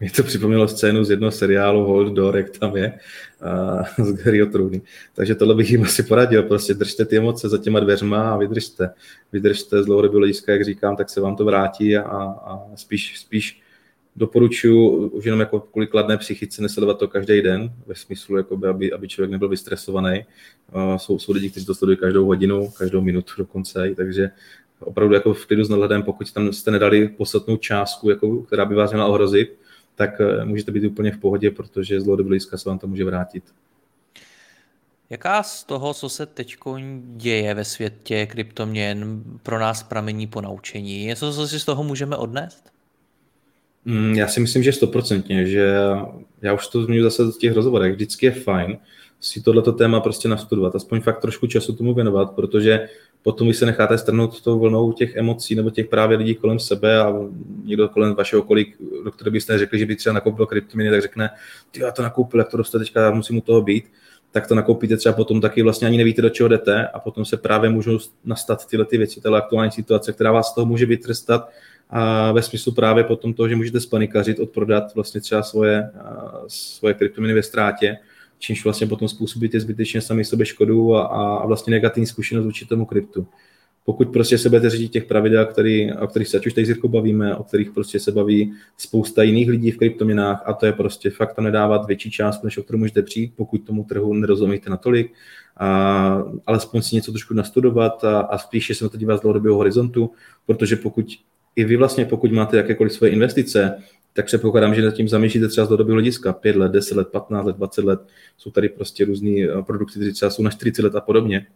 Mě 0.00 0.10
to 0.10 0.22
připomnělo 0.22 0.68
scénu 0.68 1.04
z 1.04 1.10
jednoho 1.10 1.30
seriálu 1.30 1.84
Hold 1.84 2.12
Door, 2.12 2.36
jak 2.36 2.58
tam 2.58 2.76
je, 2.76 2.98
a, 3.40 4.02
z 4.04 4.12
Gary 4.12 4.46
Trůny. 4.46 4.82
Takže 5.14 5.34
tohle 5.34 5.54
bych 5.54 5.70
jim 5.70 5.82
asi 5.82 6.02
poradil, 6.02 6.42
prostě 6.42 6.74
držte 6.74 7.04
ty 7.04 7.18
emoce 7.18 7.48
za 7.48 7.58
těma 7.58 7.80
dveřma 7.80 8.32
a 8.32 8.36
vydržte. 8.36 8.90
Vydržte 9.32 9.82
z 9.82 9.86
dlouhodobého 9.86 10.18
hlediska, 10.18 10.52
jak 10.52 10.64
říkám, 10.64 10.96
tak 10.96 11.10
se 11.10 11.20
vám 11.20 11.36
to 11.36 11.44
vrátí 11.44 11.96
a, 11.96 12.02
a 12.02 12.60
spíš, 12.74 13.18
spíš 13.18 13.60
doporučuji 14.16 15.08
už 15.08 15.24
jenom 15.24 15.40
jako 15.40 15.60
kvůli 15.60 15.86
kladné 15.86 16.16
psychice 16.16 16.62
nesledovat 16.62 16.98
to 16.98 17.08
každý 17.08 17.42
den, 17.42 17.72
ve 17.86 17.94
smyslu, 17.94 18.36
jakoby, 18.36 18.68
aby, 18.68 18.92
aby 18.92 19.08
člověk 19.08 19.30
nebyl 19.30 19.48
vystresovaný. 19.48 20.24
Jsou, 20.96 21.18
jsou 21.18 21.32
lidi, 21.32 21.50
kteří 21.50 21.66
to 21.66 21.74
sledují 21.74 21.98
každou 21.98 22.26
hodinu, 22.26 22.70
každou 22.70 23.00
minutu 23.00 23.32
dokonce, 23.38 23.94
takže 23.96 24.30
opravdu 24.80 25.14
jako 25.14 25.34
v 25.34 25.46
klidu 25.46 25.64
s 25.64 25.68
nadhledem, 25.68 26.02
pokud 26.02 26.32
tam 26.32 26.52
jste 26.52 26.70
nedali 26.70 27.08
podstatnou 27.08 27.56
částku, 27.56 28.10
jako, 28.10 28.42
která 28.42 28.64
by 28.64 28.74
vás 28.74 28.90
měla 28.90 29.06
ohrozit, 29.06 29.58
tak 29.94 30.20
uh, 30.20 30.44
můžete 30.44 30.72
být 30.72 30.84
úplně 30.84 31.12
v 31.12 31.18
pohodě, 31.18 31.50
protože 31.50 32.00
z 32.00 32.04
dlouhodobého 32.04 32.40
se 32.40 32.68
vám 32.68 32.78
to 32.78 32.86
může 32.86 33.04
vrátit. 33.04 33.44
Jaká 35.10 35.42
z 35.42 35.64
toho, 35.64 35.94
co 35.94 36.08
se 36.08 36.26
teď 36.26 36.56
děje 37.02 37.54
ve 37.54 37.64
světě 37.64 38.26
kryptoměn, 38.26 39.22
pro 39.42 39.58
nás 39.58 39.82
pramení 39.82 40.26
po 40.26 40.40
naučení? 40.40 41.04
Něco, 41.04 41.32
co 41.32 41.48
si 41.48 41.60
z 41.60 41.64
toho 41.64 41.84
můžeme 41.84 42.16
odnést? 42.16 42.72
Mm, 43.84 44.14
já 44.14 44.28
si 44.28 44.40
myslím, 44.40 44.62
že 44.62 44.72
stoprocentně, 44.72 45.46
že 45.46 45.74
já 46.42 46.54
už 46.54 46.68
to 46.68 46.82
zmiňuji 46.82 47.02
zase 47.02 47.24
v 47.24 47.38
těch 47.38 47.52
rozhovorech, 47.52 47.92
vždycky 47.92 48.26
je 48.26 48.32
fajn 48.32 48.78
si 49.20 49.42
tohleto 49.42 49.72
téma 49.72 50.00
prostě 50.00 50.28
nastudovat, 50.28 50.74
aspoň 50.74 51.00
fakt 51.00 51.20
trošku 51.20 51.46
času 51.46 51.72
tomu 51.72 51.94
věnovat, 51.94 52.30
protože 52.30 52.88
potom 53.22 53.48
vy 53.48 53.54
se 53.54 53.66
necháte 53.66 53.98
strnout 53.98 54.40
tou 54.40 54.58
vlnou 54.58 54.92
těch 54.92 55.16
emocí 55.16 55.54
nebo 55.54 55.70
těch 55.70 55.88
právě 55.88 56.18
lidí 56.18 56.34
kolem 56.34 56.58
sebe 56.58 57.00
a 57.00 57.14
někdo 57.64 57.88
kolem 57.88 58.14
vašeho 58.14 58.42
okolí, 58.42 58.74
do 59.04 59.10
kterého 59.10 59.32
byste 59.32 59.58
řekli, 59.58 59.78
že 59.78 59.86
by 59.86 59.96
třeba 59.96 60.12
nakoupil 60.12 60.46
kryptominy, 60.46 60.90
tak 60.90 61.02
řekne, 61.02 61.30
ty 61.70 61.80
já 61.80 61.90
to 61.90 62.02
nakoupil, 62.02 62.40
jak 62.40 62.50
to 62.50 62.56
roste 62.56 62.78
teďka, 62.78 63.00
já 63.00 63.10
musím 63.10 63.38
u 63.38 63.40
toho 63.40 63.62
být, 63.62 63.84
tak 64.30 64.46
to 64.46 64.54
nakoupíte 64.54 64.96
třeba 64.96 65.12
potom 65.12 65.40
taky 65.40 65.62
vlastně 65.62 65.88
ani 65.88 65.98
nevíte, 65.98 66.22
do 66.22 66.30
čeho 66.30 66.48
jdete 66.48 66.88
a 66.88 67.00
potom 67.00 67.24
se 67.24 67.36
právě 67.36 67.70
můžou 67.70 67.98
nastat 68.24 68.66
tyhle 68.66 68.84
ty 68.86 68.98
věci, 68.98 69.20
tyhle 69.20 69.38
aktuální 69.38 69.70
situace, 69.70 70.12
která 70.12 70.32
vás 70.32 70.48
z 70.48 70.54
toho 70.54 70.66
může 70.66 70.86
vytrestat 70.86 71.48
a 71.90 72.32
ve 72.32 72.42
smyslu 72.42 72.72
právě 72.72 73.04
potom 73.04 73.34
toho, 73.34 73.48
že 73.48 73.56
můžete 73.56 73.80
spanikařit, 73.80 74.40
odprodat 74.40 74.94
vlastně 74.94 75.20
třeba 75.20 75.42
svoje, 75.42 75.90
svoje 76.46 76.94
kryptominy 76.94 77.34
ve 77.34 77.42
ztrátě, 77.42 77.96
čímž 78.38 78.64
vlastně 78.64 78.86
potom 78.86 79.08
způsobíte 79.08 79.60
zbytečně 79.60 80.00
sami 80.00 80.24
sobě 80.24 80.46
škodu 80.46 80.94
a, 80.96 81.06
a 81.36 81.46
vlastně 81.46 81.70
negativní 81.70 82.06
zkušenost 82.06 82.44
vůči 82.44 82.66
tomu 82.66 82.86
kryptu. 82.86 83.26
Pokud 83.84 84.12
prostě 84.12 84.38
se 84.38 84.48
budete 84.48 84.70
řídit 84.70 84.92
těch 84.92 85.04
pravidel, 85.04 85.46
který, 85.46 85.92
o 85.92 86.06
kterých 86.06 86.28
se 86.28 86.36
ať 86.36 86.46
už 86.46 86.52
tady 86.52 86.66
Zirko 86.66 86.88
bavíme, 86.88 87.36
o 87.36 87.44
kterých 87.44 87.70
prostě 87.70 88.00
se 88.00 88.12
baví 88.12 88.52
spousta 88.76 89.22
jiných 89.22 89.48
lidí 89.48 89.70
v 89.70 89.76
kryptoměnách 89.76 90.42
a 90.46 90.52
to 90.52 90.66
je 90.66 90.72
prostě 90.72 91.10
fakt 91.10 91.34
tam 91.34 91.44
nedávat 91.44 91.86
větší 91.86 92.10
část, 92.10 92.44
než 92.44 92.58
o 92.58 92.62
kterou 92.62 92.78
můžete 92.78 93.02
přijít, 93.02 93.32
pokud 93.36 93.58
tomu 93.58 93.84
trhu 93.84 94.14
nerozumíte 94.14 94.70
natolik, 94.70 95.12
a 95.56 96.22
alespoň 96.46 96.82
si 96.82 96.94
něco 96.96 97.12
trošku 97.12 97.34
nastudovat 97.34 98.04
a, 98.04 98.20
a 98.20 98.38
spíše 98.38 98.74
se 98.74 98.84
na 98.84 98.88
to 98.88 98.96
dívat 98.96 99.16
z 99.16 99.20
dlouhodobého 99.20 99.56
horizontu, 99.56 100.10
protože 100.46 100.76
pokud 100.76 101.06
i 101.56 101.64
vy 101.64 101.76
vlastně, 101.76 102.04
pokud 102.04 102.32
máte 102.32 102.56
jakékoliv 102.56 102.92
svoje 102.92 103.12
investice, 103.12 103.82
tak 104.12 104.26
předpokládám, 104.26 104.74
že 104.74 104.82
nad 104.82 104.94
tím 104.94 105.08
zamýšlíte 105.08 105.48
třeba 105.48 105.64
z 105.64 105.68
dlouhodobého 105.68 105.94
hlediska, 105.94 106.32
5 106.32 106.56
let, 106.56 106.72
10 106.72 106.96
let, 106.96 107.08
15 107.08 107.46
let, 107.46 107.56
20 107.56 107.84
let, 107.84 108.00
jsou 108.36 108.50
tady 108.50 108.68
prostě 108.68 109.04
různé 109.04 109.30
eh, 109.30 109.62
produkty, 109.62 109.98
které 109.98 110.12
třeba 110.12 110.30
jsou 110.30 110.42
na 110.42 110.50
40 110.50 110.82
let 110.82 110.96
a 110.96 111.00
podobně. 111.00 111.46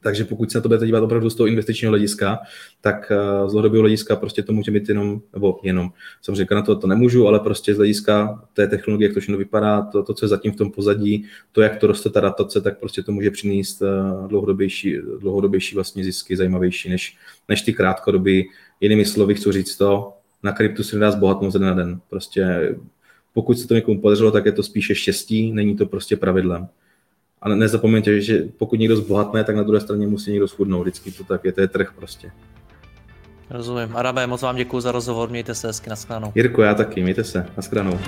Takže 0.00 0.24
pokud 0.24 0.50
se 0.50 0.58
na 0.58 0.62
to 0.62 0.68
budete 0.68 0.86
dívat 0.86 1.02
opravdu 1.02 1.30
z 1.30 1.34
toho 1.34 1.46
investičního 1.46 1.90
hlediska, 1.90 2.38
tak 2.80 3.12
eh, 3.12 3.48
z 3.48 3.50
dlouhodobého 3.50 3.82
hlediska 3.82 4.16
prostě 4.16 4.42
to 4.42 4.52
může 4.52 4.70
být 4.70 4.88
jenom, 4.88 5.20
nebo 5.32 5.60
jenom, 5.62 5.90
samozřejmě 6.22 6.54
na 6.54 6.62
to 6.62 6.76
to 6.76 6.86
nemůžu, 6.86 7.28
ale 7.28 7.40
prostě 7.40 7.74
z 7.74 7.76
hlediska 7.76 8.42
té 8.52 8.66
technologie, 8.66 9.06
jak 9.08 9.14
to 9.14 9.20
všechno 9.20 9.38
vypadá, 9.38 9.82
to, 9.82 10.02
to, 10.02 10.14
co 10.14 10.24
je 10.24 10.28
zatím 10.28 10.52
v 10.52 10.56
tom 10.56 10.70
pozadí, 10.70 11.24
to, 11.52 11.62
jak 11.62 11.76
to 11.76 11.86
roste 11.86 12.10
ta 12.10 12.20
datace, 12.20 12.60
tak 12.60 12.78
prostě 12.78 13.02
to 13.02 13.12
může 13.12 13.30
přinést 13.30 13.82
eh, 13.82 13.86
dlouhodobější, 14.28 14.96
dlouhodobější 15.20 15.74
vlastně 15.74 16.04
zisky, 16.04 16.36
zajímavější 16.36 16.88
než, 16.88 17.16
než 17.48 17.62
ty 17.62 17.72
krátkodobí. 17.72 18.48
Jinými 18.80 19.04
slovy 19.04 19.34
chci 19.34 19.52
říct 19.52 19.76
to, 19.76 20.12
na 20.42 20.52
kryptu 20.52 20.82
se 20.82 20.96
nedá 20.96 21.10
zbohatnout 21.10 21.52
ze 21.52 21.58
na 21.58 21.74
den. 21.74 22.00
Prostě 22.10 22.74
pokud 23.34 23.58
se 23.58 23.68
to 23.68 23.74
někomu 23.74 24.00
podařilo, 24.00 24.30
tak 24.30 24.46
je 24.46 24.52
to 24.52 24.62
spíše 24.62 24.94
štěstí, 24.94 25.52
není 25.52 25.76
to 25.76 25.86
prostě 25.86 26.16
pravidlem. 26.16 26.68
A 27.42 27.48
nezapomeňte, 27.48 28.20
že 28.20 28.44
pokud 28.58 28.78
někdo 28.78 28.96
zbohatne, 28.96 29.44
tak 29.44 29.56
na 29.56 29.62
druhé 29.62 29.80
straně 29.80 30.06
musí 30.06 30.30
někdo 30.30 30.48
schudnout. 30.48 30.82
Vždycky 30.82 31.10
to 31.12 31.24
tak 31.24 31.44
je, 31.44 31.52
to 31.52 31.60
je 31.60 31.68
trh 31.68 31.92
prostě. 31.96 32.30
Rozumím. 33.50 33.96
Arabe, 33.96 34.26
moc 34.26 34.42
vám 34.42 34.56
děkuji 34.56 34.80
za 34.80 34.92
rozhovor, 34.92 35.30
mějte 35.30 35.54
se 35.54 35.66
hezky, 35.66 35.90
naschledanou. 35.90 36.32
Jirko, 36.34 36.62
já 36.62 36.74
taky, 36.74 37.02
mějte 37.02 37.24
se, 37.24 37.46
naschledanou. 37.56 37.98